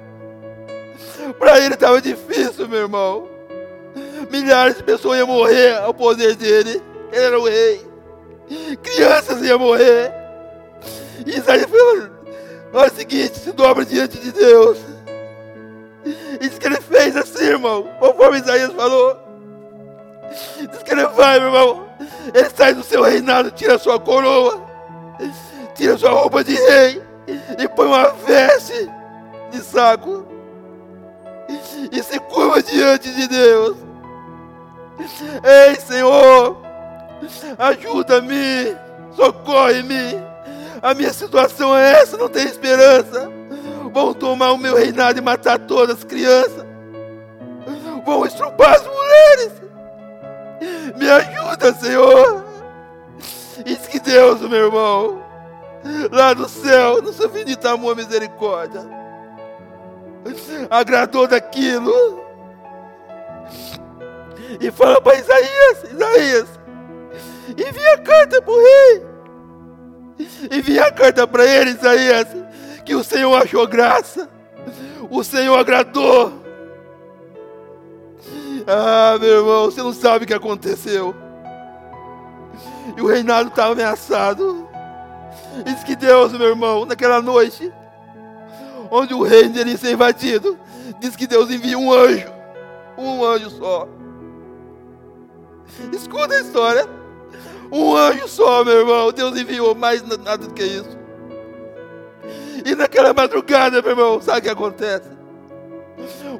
[1.37, 3.27] Para ele estava difícil, meu irmão.
[4.31, 6.81] Milhares de pessoas iam morrer ao poder dele.
[7.11, 7.85] Ele era o rei.
[8.81, 10.11] Crianças iam morrer.
[11.25, 12.09] E Isaías falou:
[12.73, 14.77] olha o seguinte, se dobra diante de Deus.
[16.39, 19.17] Diz que ele fez assim, irmão, conforme Isaías falou.
[20.71, 21.87] Diz que ele vai, meu irmão.
[22.33, 24.63] Ele sai do seu reinado, tira sua coroa,
[25.75, 27.10] tira sua roupa de rei
[27.57, 28.89] e põe uma veste
[29.51, 30.25] de saco
[31.91, 33.77] e se curva diante de Deus.
[35.43, 36.57] Ei, Senhor,
[37.57, 38.75] ajuda-me,
[39.15, 40.21] socorre-me.
[40.81, 43.31] A minha situação é essa, não tem esperança.
[43.93, 46.65] Vão tomar o meu reinado e matar todas as crianças.
[48.05, 49.51] Vão estrupar as mulheres.
[50.97, 52.45] Me ajuda, Senhor.
[53.65, 55.21] Diz que Deus, meu irmão,
[56.11, 58.81] lá no céu, no seu infinito amor e misericórdia,
[60.69, 62.21] agradou daquilo.
[64.59, 66.49] E fala para Isaías, Isaías,
[67.49, 69.11] envia a carta para o rei.
[70.51, 72.27] Envia a carta para ele, Isaías,
[72.85, 74.29] que o Senhor achou graça.
[75.09, 76.41] O Senhor agradou.
[78.67, 81.15] Ah, meu irmão, você não sabe o que aconteceu.
[82.95, 84.69] E o reinado estava ameaçado.
[85.65, 87.71] Diz que Deus, meu irmão, naquela noite,
[88.89, 90.57] onde o reino dele ser invadido,
[90.99, 92.31] diz que Deus envia um anjo.
[92.97, 93.87] Um anjo só.
[95.91, 96.87] Escuta a história.
[97.71, 99.11] Um anjo só, meu irmão.
[99.11, 100.99] Deus enviou mais nada do que isso.
[102.65, 105.09] E naquela madrugada, meu irmão, sabe o que acontece?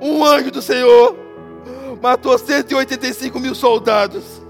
[0.02, 1.16] Um anjo do Senhor
[2.02, 4.41] matou 185 mil soldados.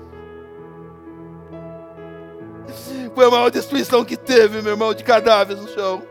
[3.14, 6.04] Foi a maior destruição que teve, meu irmão, de cadáveres no chão.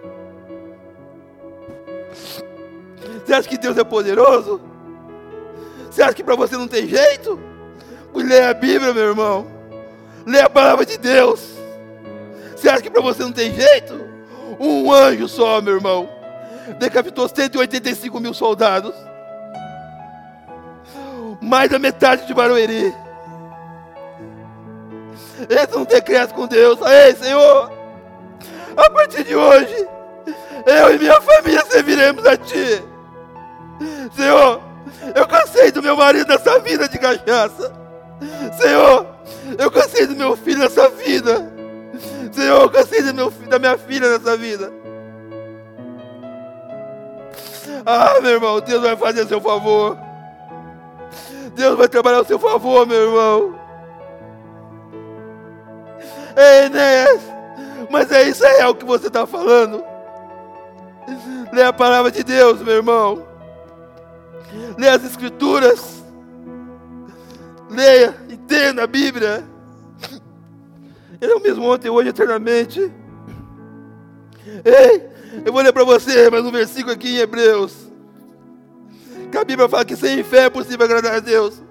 [3.25, 4.61] Você acha que Deus é poderoso?
[5.91, 7.39] Você acha que para você não tem jeito?
[8.15, 9.47] Leia a Bíblia, meu irmão.
[10.27, 11.41] Leia a palavra de Deus.
[12.55, 14.09] Você acha que para você não tem jeito?
[14.59, 16.09] Um anjo só, meu irmão,
[16.79, 18.95] decapitou 185 mil soldados.
[21.41, 22.93] Mais da metade de Barueri.
[25.49, 26.79] Esse é um decreto com Deus.
[26.83, 27.71] Ei, Senhor,
[28.77, 29.89] a partir de hoje,
[30.67, 32.83] eu e minha família serviremos a Ti.
[34.15, 34.61] Senhor,
[35.15, 37.73] eu cansei do meu marido nessa vida de cachaça.
[38.61, 39.07] Senhor,
[39.59, 41.51] eu cansei do meu filho nessa vida.
[42.33, 44.73] Senhor, eu cansei do meu, da minha filha nessa vida.
[47.87, 49.97] Ah, meu irmão, Deus vai fazer a seu favor.
[51.55, 53.60] Deus vai trabalhar a seu favor, meu irmão.
[56.37, 57.21] Ei, Enéas,
[57.91, 59.85] mas é isso é o que você está falando.
[61.53, 63.27] Lê a palavra de Deus, meu irmão.
[64.79, 66.03] Lê as escrituras.
[67.69, 69.45] Leia, entenda a Bíblia.
[71.21, 72.81] Ele é o mesmo ontem, hoje, eternamente.
[74.65, 75.11] Ei,
[75.45, 77.91] eu vou ler para você mais um versículo aqui em Hebreus.
[79.31, 81.63] Que a Bíblia fala que sem fé é possível agradar a Deus.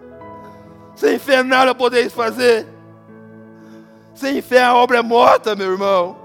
[0.96, 2.68] Sem fé nada podeis fazer.
[4.20, 6.18] Sem fé a obra é morta, meu irmão.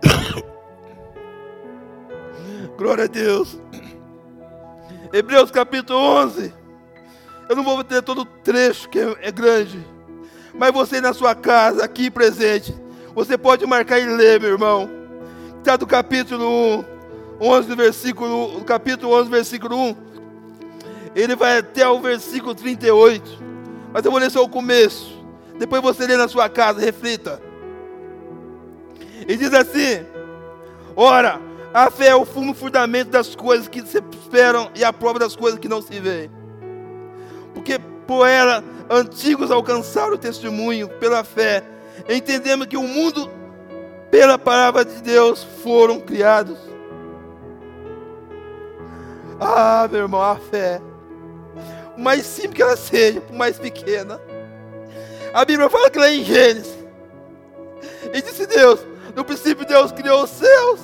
[2.78, 3.60] Glória a Deus.
[5.12, 6.54] Hebreus capítulo 11.
[7.50, 9.86] Eu não vou ter todo o trecho que é grande.
[10.54, 12.74] Mas você na sua casa, aqui presente,
[13.14, 14.88] você pode marcar e ler, meu irmão.
[15.58, 16.82] Está do capítulo
[17.40, 19.96] 1, 11, versículo, capítulo 11, versículo 1.
[21.14, 23.38] Ele vai até o versículo 38.
[23.92, 25.13] Mas eu vou ler só o começo.
[25.58, 27.40] Depois você lê na sua casa, reflita.
[29.26, 30.04] E diz assim:
[30.96, 31.40] Ora,
[31.72, 35.58] a fé é o fundamento das coisas que se esperam e a prova das coisas
[35.58, 36.30] que não se veem.
[37.52, 41.62] Porque por ela antigos alcançaram o testemunho pela fé,
[42.08, 43.30] entendemos que o mundo,
[44.10, 46.58] pela palavra de Deus, foram criados.
[49.40, 50.80] Ah, meu irmão, a fé,
[51.94, 54.20] por mais simples que ela seja, por mais pequena,
[55.34, 56.72] a Bíblia fala que lá em Gênesis,
[58.12, 58.80] e disse Deus:
[59.14, 60.80] no princípio Deus criou os céus,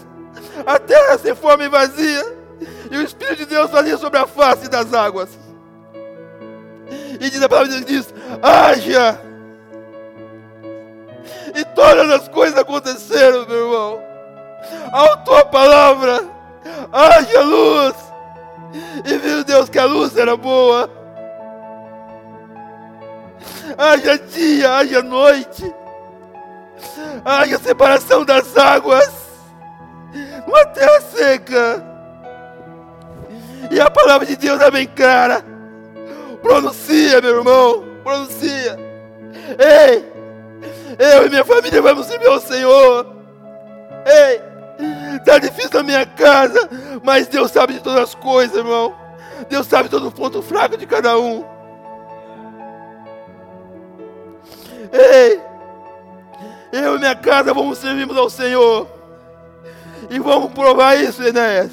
[0.67, 2.37] a terra sem forma e vazia,
[2.91, 5.31] e o Espírito de Deus fazia sobre a face das águas.
[7.21, 9.21] E diz a palavra de Deus diz: haja.
[11.55, 14.03] E todas as coisas aconteceram, meu irmão.
[14.93, 16.29] Ao tua palavra,
[16.93, 17.95] haja luz.
[19.05, 20.89] E viu Deus que a luz era boa.
[23.77, 25.75] Haja dia, haja noite.
[27.25, 29.13] Haja separação das águas.
[30.47, 31.85] Uma terra seca.
[33.71, 35.45] E a palavra de Deus é bem clara.
[36.43, 37.85] Pronuncia, meu irmão.
[38.03, 38.79] Pronuncia.
[39.59, 40.11] Ei,
[40.99, 43.17] eu e minha família vamos servir ao Senhor.
[44.07, 44.41] Ei,
[45.17, 46.69] está difícil na minha casa,
[47.03, 48.95] mas Deus sabe de todas as coisas, irmão.
[49.49, 51.45] Deus sabe todo o ponto fraco de cada um.
[54.93, 55.41] Ei,
[56.73, 58.89] eu e minha casa vamos servir ao Senhor.
[60.09, 61.71] E vamos provar isso, Enéas.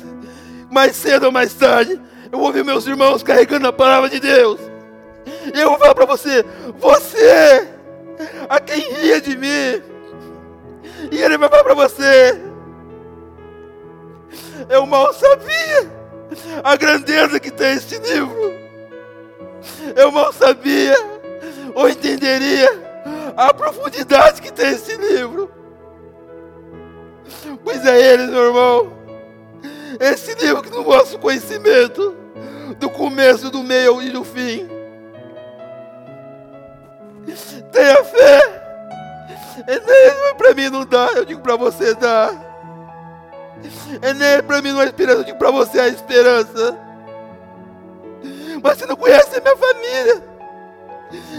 [0.69, 1.99] Mais cedo ou mais tarde,
[2.31, 4.59] eu vou ver meus irmãos carregando a palavra de Deus.
[5.53, 6.45] E eu vou falar para você:
[6.77, 7.67] você,
[8.49, 9.81] a quem ria de mim,
[11.11, 12.39] e ele vai falar para você:
[14.69, 15.89] eu mal sabia
[16.63, 18.53] a grandeza que tem este livro.
[19.95, 20.95] Eu mal sabia
[21.73, 22.86] ou entenderia
[23.37, 25.51] a profundidade que tem esse livro.
[27.63, 28.97] Pois é ele, meu irmão.
[29.99, 32.17] Esse livro que nos mostra conhecimento
[32.79, 34.67] do começo, do meio e do fim.
[37.71, 38.63] Tenha fé.
[39.67, 42.31] Enem para mim não dá, eu digo para você dá.
[44.01, 46.77] Enem para mim não é esperança, eu digo para você é esperança.
[48.63, 50.23] Mas você não conhece a minha família.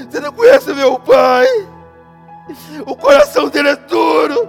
[0.08, 1.46] Você não conhece meu pai.
[2.86, 4.48] O coração dele é duro.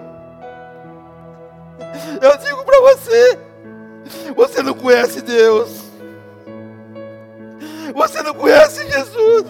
[2.21, 3.39] Eu digo para você:
[4.35, 5.89] você não conhece Deus.
[7.93, 9.45] Você não conhece Jesus.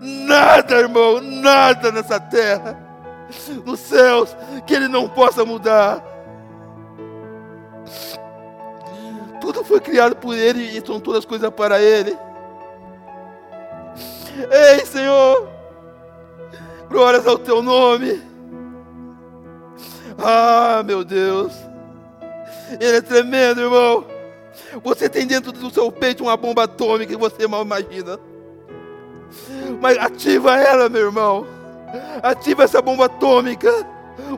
[0.00, 2.78] Nada, irmão, nada nessa terra,
[3.64, 4.36] nos céus,
[4.66, 6.02] que Ele não possa mudar.
[9.40, 12.16] Tudo foi criado por Ele e são todas coisas para Ele.
[14.50, 15.48] Ei, Senhor,
[16.88, 18.22] glórias ao Teu nome.
[20.18, 21.52] Ah, meu Deus,
[22.80, 24.06] Ele é tremendo, irmão.
[24.82, 28.18] Você tem dentro do seu peito uma bomba atômica que você mal imagina.
[29.80, 31.46] Mas ativa ela, meu irmão.
[32.22, 33.70] Ativa essa bomba atômica.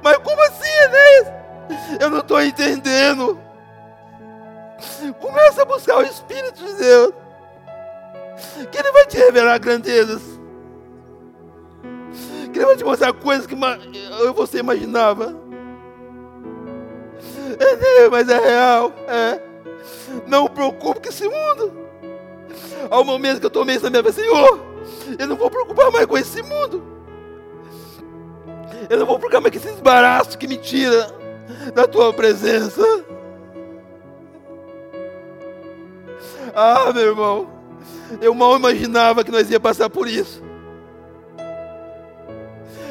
[0.02, 1.28] Mas como assim, Enéas?
[2.00, 3.38] Eu não estou entendendo.
[5.20, 7.12] Começa a buscar o Espírito de Deus.
[8.70, 10.37] Que Ele vai te revelar grandezas.
[12.58, 13.54] Ele vai te mostrar coisas que
[14.34, 15.32] você imaginava.
[17.60, 18.92] É, mas é real.
[19.06, 19.40] É.
[20.26, 21.72] Não preocupe com esse mundo.
[22.90, 24.60] Ao momento que eu tomei essa minha vida, Senhor,
[25.16, 26.82] eu não vou preocupar mais com esse mundo.
[28.90, 31.14] Eu não vou preocupar mais com esses embaraços que me tira
[31.72, 32.82] da tua presença.
[36.56, 37.48] Ah, meu irmão,
[38.20, 40.47] eu mal imaginava que nós ia passar por isso.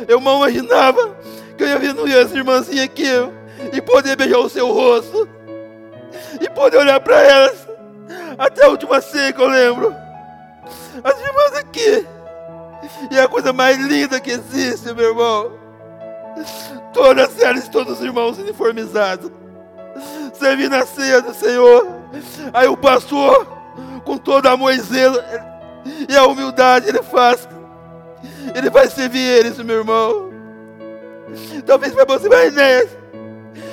[0.08, 1.16] Eu mal imaginava
[1.58, 3.08] que eu ia ver as irmãzinhas aqui
[3.74, 5.28] e poder beijar o seu rosto
[6.42, 7.68] e poder olhar para elas
[8.38, 9.96] até a última ceia que eu lembro.
[11.04, 12.08] As irmãs aqui.
[13.12, 15.52] E a coisa mais linda que existe, meu irmão.
[16.94, 19.32] Todas elas, todos os irmãos uniformizados.
[20.34, 21.88] Servindo a ceia do Senhor.
[22.54, 23.48] Aí o pastor,
[24.06, 25.20] com todo amor e zelo
[26.08, 27.48] e a humildade, ele faz.
[28.58, 30.32] Ele vai servir eles, meu irmão.
[31.64, 32.90] Talvez para você, mas Inês,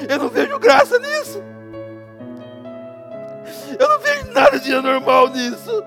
[0.06, 1.42] eu não vejo graça nisso.
[3.80, 5.82] Eu não vejo nada de anormal nisso.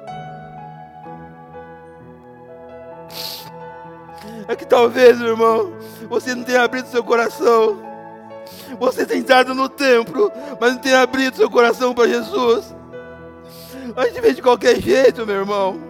[4.47, 5.73] É que talvez, meu irmão,
[6.09, 7.79] você não tenha abrido seu coração.
[8.79, 12.75] Você tem entrado no templo, mas não tem abrido seu coração para Jesus.
[13.95, 15.86] A gente vê de qualquer jeito, meu irmão.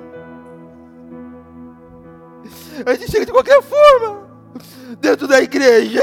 [2.86, 4.28] A gente chega de qualquer forma.
[5.00, 6.02] Dentro da igreja.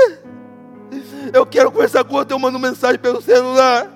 [1.32, 3.90] Eu quero conversar com você, eu mando mensagem pelo celular.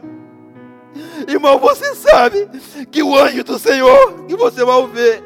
[1.26, 2.48] Irmão, você sabe
[2.90, 5.24] que o anjo do Senhor, que você vai ver,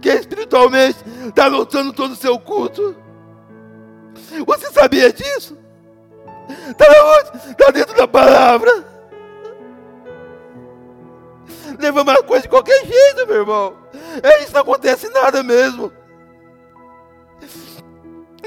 [0.00, 2.94] que espiritualmente está lutando todo o seu culto.
[4.46, 5.56] Você sabia disso?
[6.70, 7.50] Está onde?
[7.50, 8.84] Está dentro da palavra.
[11.78, 13.76] Leva uma coisa de qualquer jeito, meu irmão.
[14.22, 15.92] É isso, não acontece nada mesmo.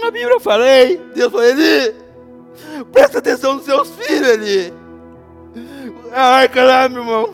[0.06, 1.95] Na Bíblia eu falei, Deus falou, Eli,
[2.91, 4.72] presta atenção nos seus filhos, Eli.
[6.14, 7.34] A arca lá, meu irmão.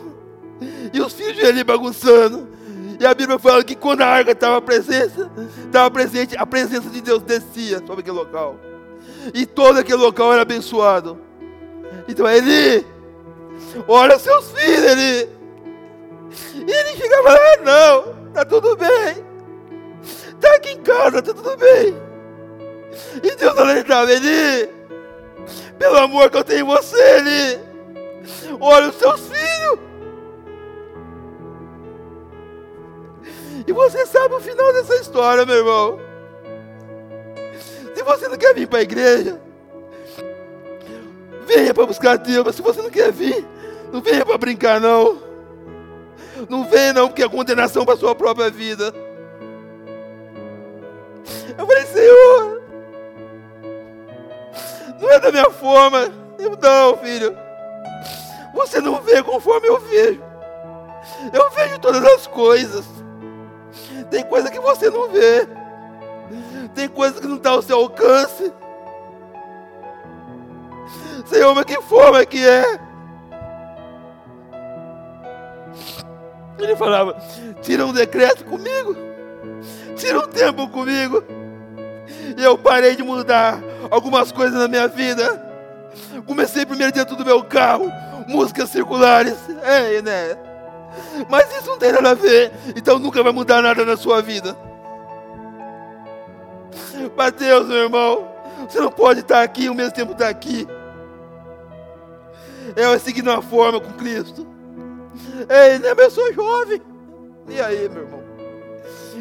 [0.90, 2.48] E os filhos de Eli bagunçando.
[2.98, 5.12] E a Bíblia fala que quando a arca estava presente,
[5.66, 8.56] estava presente, a presença de Deus descia sobre aquele local.
[9.34, 11.20] E todo aquele local era abençoado.
[12.08, 12.86] Então ele,
[13.86, 15.28] olha seus filhos, ele.
[16.54, 19.22] E ele chegava lá, ah, não, tá tudo bem.
[20.40, 22.11] Tá aqui em casa, tá tudo bem.
[23.22, 24.70] E Deus alertava ele,
[25.78, 27.60] pelo amor que eu tenho em você, ele.
[28.60, 29.78] Olha os seus filhos.
[33.66, 36.00] E você sabe o final dessa história, meu irmão.
[37.94, 39.40] Se você não quer vir para a igreja,
[41.46, 42.44] venha para buscar Deus.
[42.44, 43.46] Mas se você não quer vir,
[43.92, 45.18] não venha para brincar, não.
[46.48, 48.92] Não vem não, porque é condenação para a sua própria vida.
[51.56, 52.51] Eu falei, Senhor,
[55.02, 56.08] não é da minha forma.
[56.38, 57.36] Eu não, filho.
[58.54, 60.22] Você não vê conforme eu vejo.
[61.32, 62.86] Eu vejo todas as coisas.
[64.10, 65.48] Tem coisa que você não vê.
[66.74, 68.52] Tem coisa que não está ao seu alcance.
[71.26, 72.78] Senhor, mas que forma que é?
[76.58, 77.16] Ele falava:
[77.62, 78.94] tira um decreto comigo,
[79.96, 81.24] tira um tempo comigo.
[82.36, 85.50] E eu parei de mudar algumas coisas na minha vida.
[86.26, 87.90] Comecei primeiro dentro do meu carro,
[88.26, 89.36] músicas circulares.
[89.62, 90.36] É, né?
[91.28, 94.56] Mas isso não tem nada a ver, então nunca vai mudar nada na sua vida.
[97.16, 98.28] Mateus, meu irmão,
[98.68, 100.66] você não pode estar aqui ao mesmo tempo estar aqui.
[102.76, 104.46] Eu seguindo uma forma com Cristo.
[105.48, 106.80] Ei, né, eu sou jovem.
[107.48, 108.21] E aí, meu irmão?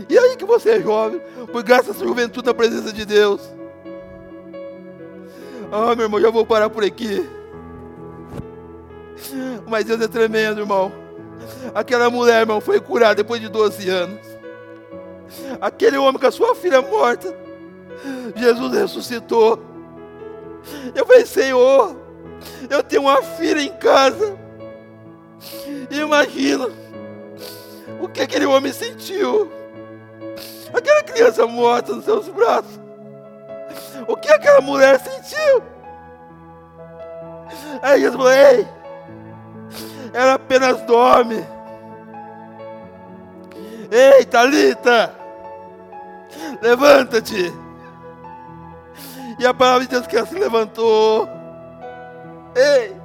[0.09, 1.21] E aí que você é jovem,
[1.51, 3.41] por graça à juventude na presença de Deus.
[5.71, 7.27] Ah, meu irmão, já vou parar por aqui.
[9.67, 10.91] Mas Deus é tremendo, irmão.
[11.73, 14.19] Aquela mulher, irmão, foi curada depois de 12 anos.
[15.61, 17.33] Aquele homem com a sua filha morta,
[18.35, 19.61] Jesus ressuscitou.
[20.93, 21.95] Eu falei, Senhor,
[22.69, 24.37] eu tenho uma filha em casa.
[25.89, 26.67] Imagina
[28.01, 29.60] o que aquele homem sentiu.
[30.73, 32.79] Aquela criança morta nos seus braços.
[34.07, 35.63] O que aquela mulher sentiu?
[37.81, 38.67] Aí Jesus falou: Ei,
[40.13, 41.45] ela apenas dorme.
[43.91, 45.13] Ei, Talita,
[46.61, 47.53] levanta-te.
[49.37, 51.27] E a palavra de Deus que ela se levantou.
[52.55, 52.95] Ei,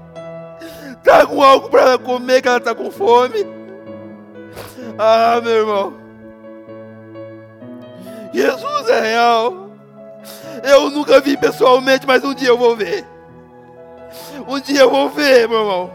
[1.02, 3.46] traga algo para ela comer, que ela está com fome.
[4.98, 6.05] Ah, meu irmão.
[8.36, 9.70] Jesus é real.
[10.62, 13.02] Eu nunca vi pessoalmente, mas um dia eu vou ver.
[14.46, 15.90] Um dia eu vou ver, meu irmão.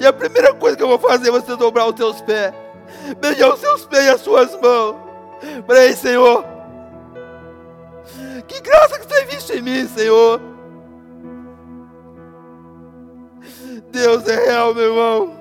[0.00, 2.52] E a primeira coisa que eu vou fazer é você dobrar os teus pés,
[3.20, 4.96] beijar os seus pés e as suas mãos.
[5.66, 6.44] Para Senhor.
[8.48, 10.40] Que graça que você visto em mim, Senhor.
[13.92, 15.36] Deus é real, meu irmão.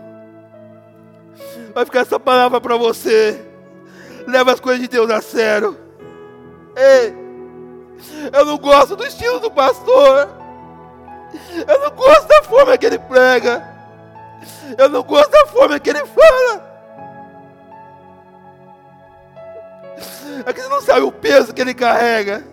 [1.73, 3.43] Vai ficar essa palavra para você.
[4.27, 5.77] Leva as coisas de Deus a sério.
[6.79, 7.15] Ei,
[8.31, 10.29] eu não gosto do estilo do pastor.
[11.67, 13.63] Eu não gosto da forma que ele prega.
[14.77, 16.69] Eu não gosto da forma que ele fala.
[20.45, 22.43] É que você não sabe o peso que ele carrega.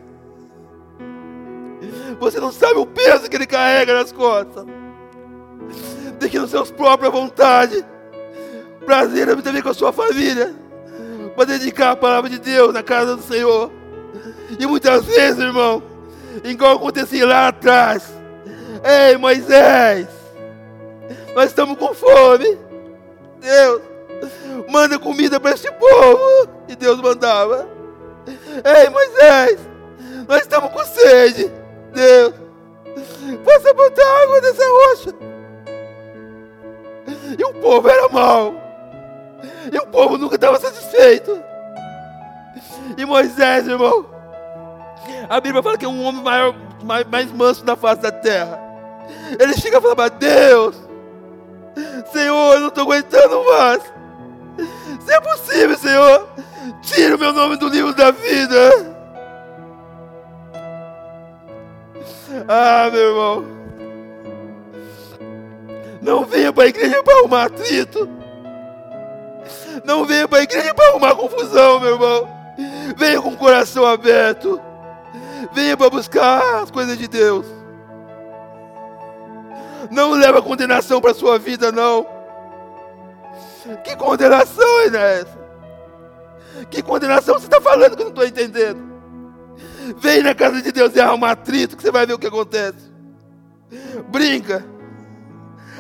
[2.18, 4.66] Você não sabe o peso que ele carrega nas costas
[6.20, 7.84] seguindo seus próprias vontades.
[8.84, 10.54] Prazer é também com a sua família.
[11.34, 13.70] Para dedicar a palavra de Deus na casa do Senhor.
[14.58, 15.82] E muitas vezes, irmão,
[16.44, 18.12] igual acontecia lá atrás.
[18.84, 20.06] Ei, Moisés,
[21.34, 22.58] nós estamos com fome.
[23.40, 23.82] Deus,
[24.70, 26.48] manda comida para este povo.
[26.68, 27.68] E Deus mandava.
[28.64, 29.58] Ei, Moisés,
[30.28, 31.50] nós estamos com sede.
[31.92, 32.34] Deus,
[33.44, 35.14] possa botar água nessa rocha.
[37.38, 38.54] E o povo era mau.
[39.72, 41.42] E o povo nunca estava satisfeito.
[42.96, 44.06] E Moisés, irmão,
[45.28, 48.60] a Bíblia fala que é um homem maior, mais, mais manso da face da terra.
[49.38, 50.76] Ele chega e fala Deus:
[52.12, 53.82] Senhor, eu não estou aguentando mais.
[55.00, 56.28] Se é possível, Senhor,
[56.82, 58.96] tira o meu nome do livro da vida.
[62.48, 63.56] Ah, meu irmão.
[66.02, 68.08] Não venha para a igreja para arrumar atrito.
[69.84, 72.28] Não venha para a igreja para arrumar confusão, meu irmão.
[72.96, 74.60] Venha com o coração aberto.
[75.52, 77.46] Venha para buscar as coisas de Deus.
[79.90, 82.06] Não leva condenação para a sua vida, não.
[83.84, 85.46] Que condenação é essa?
[86.70, 88.80] Que condenação você está falando que eu não estou entendendo?
[89.98, 92.92] Vem na casa de Deus e arruma atrito que você vai ver o que acontece.
[94.08, 94.64] Brinca.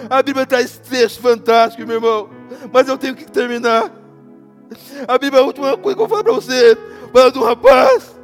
[0.08, 2.30] A Bíblia traz textos fantásticos, meu irmão.
[2.72, 3.90] Mas eu tenho que terminar.
[5.06, 6.76] A Bíblia é a última coisa que eu vou falar para você.
[7.12, 8.15] Fala um rapaz.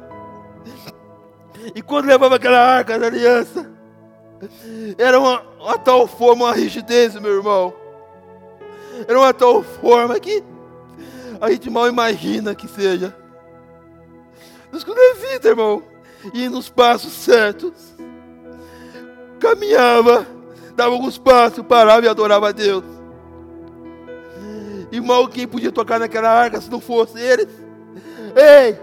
[1.75, 3.69] E quando levava aquela arca da aliança,
[4.97, 7.73] era uma, uma tal forma, uma rigidez, meu irmão.
[9.07, 10.43] Era uma tal forma que
[11.39, 13.15] a gente mal imagina que seja.
[14.71, 15.83] Nos levita, irmão,
[16.33, 17.93] e nos passos certos,
[19.39, 20.25] caminhava
[20.75, 22.83] dava alguns passos, parava e adorava a Deus.
[24.91, 27.47] Irmão, quem podia tocar naquela arca se não fosse eles?
[28.35, 28.77] Ei!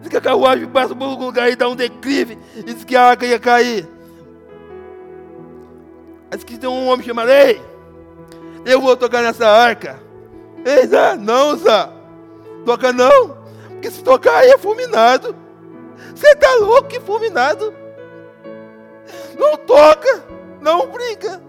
[0.00, 2.38] Diz que a carruagem passa por algum lugar e dá um declive.
[2.54, 3.88] E diz que a arca ia cair.
[6.30, 7.62] Diz que tem um homem chamado, ei!
[8.64, 10.00] Eu vou tocar nessa arca.
[10.64, 11.88] Ei, Zé, não, Zé.
[12.64, 13.36] Toca não.
[13.68, 15.34] Porque se tocar aí é fulminado.
[16.14, 17.72] Você tá louco que fulminado?
[19.38, 20.24] Não toca,
[20.60, 21.40] não brinca.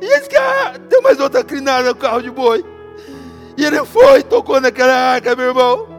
[0.00, 2.64] E eles que ah, tem mais outra crinada no carro de boi.
[3.56, 5.91] E ele foi, tocou naquela arca, meu irmão.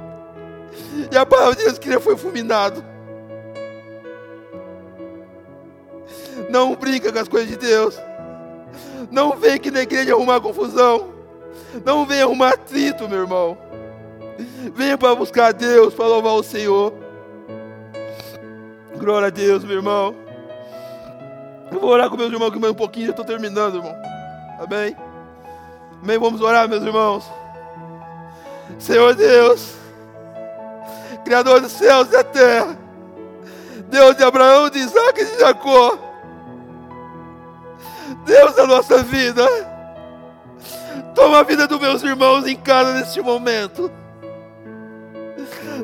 [1.12, 2.84] E a palavra de Deus que ele foi fulminado.
[6.50, 8.00] Não brinca com as coisas de Deus.
[9.12, 11.14] Não vem aqui na igreja arrumar confusão.
[11.86, 13.58] Não vem arrumar atrito, meu irmão.
[14.74, 16.94] Venha para buscar Deus, para louvar o Senhor.
[18.98, 20.16] Glória a Deus, meu irmão.
[21.72, 23.96] Eu vou orar com meus irmãos aqui mais um pouquinho, já estou terminando, irmão.
[24.60, 24.96] Amém?
[26.02, 26.18] Amém?
[26.18, 27.26] Vamos orar, meus irmãos.
[28.80, 29.76] Senhor Deus,
[31.24, 32.78] Criador dos céus e da terra,
[33.90, 35.98] Deus de Abraão, de Isaac e de Jacó,
[38.26, 39.46] Deus da nossa vida,
[41.16, 43.92] toma a vida dos meus irmãos em casa neste momento.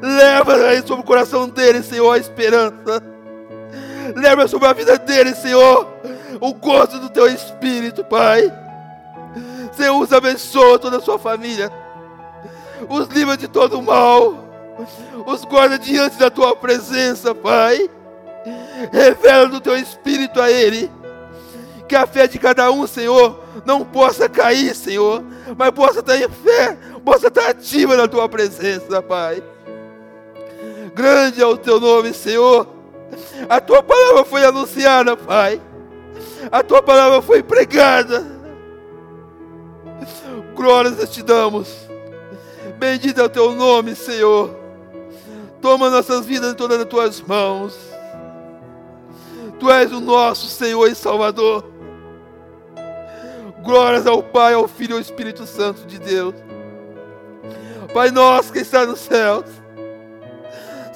[0.01, 3.03] Leva aí sobre o coração deles, Senhor, a esperança.
[4.15, 5.87] Leva sobre a vida deles, Senhor,
[6.39, 8.51] o gosto do teu espírito, Pai.
[9.73, 11.71] Senhor, os abençoa toda a sua família.
[12.89, 14.49] Os livra de todo mal.
[15.29, 17.87] Os guarda diante da tua presença, Pai.
[18.91, 20.89] Revela do teu espírito a ele.
[21.87, 25.23] Que a fé de cada um, Senhor, não possa cair, Senhor,
[25.55, 26.75] mas possa estar em fé,
[27.05, 29.43] possa estar ativa na tua presença, Pai.
[30.95, 32.67] Grande é o teu nome, Senhor.
[33.47, 35.61] A tua palavra foi anunciada, Pai.
[36.51, 38.25] A tua palavra foi pregada.
[40.55, 41.69] Glórias te damos.
[42.79, 44.58] Bendito é o teu nome, Senhor.
[45.61, 47.77] Toma nossas vidas em todas as tuas mãos.
[49.59, 51.65] Tu és o nosso Senhor e Salvador.
[53.61, 56.33] Glórias ao Pai, ao Filho e ao Espírito Santo de Deus.
[57.93, 59.59] Pai nosso que está nos céus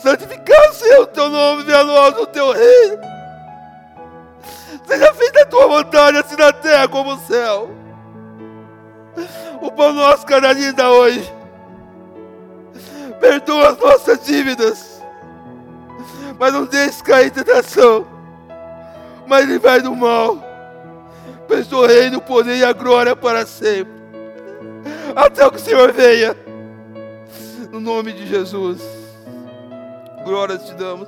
[0.04, 3.00] santificado seja o teu nome, venha nós o teu reino.
[4.86, 7.72] Seja feita a tua vontade, assim na terra como no céu.
[9.62, 11.34] O pão nosso cada dia da hoje.
[13.24, 15.02] Perdoa as nossas dívidas.
[16.38, 18.06] Mas não deixe cair em tentação.
[19.26, 20.38] Mas livrai do mal.
[21.48, 23.94] Pois o reino, o poder e a glória para sempre.
[25.16, 26.36] Até que o Senhor venha.
[27.72, 28.82] No nome de Jesus.
[30.26, 31.08] Glórias te damos.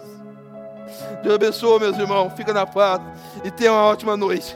[1.22, 2.32] Deus abençoe, meus irmãos.
[2.38, 3.02] Fica na paz
[3.44, 4.56] e tenha uma ótima noite.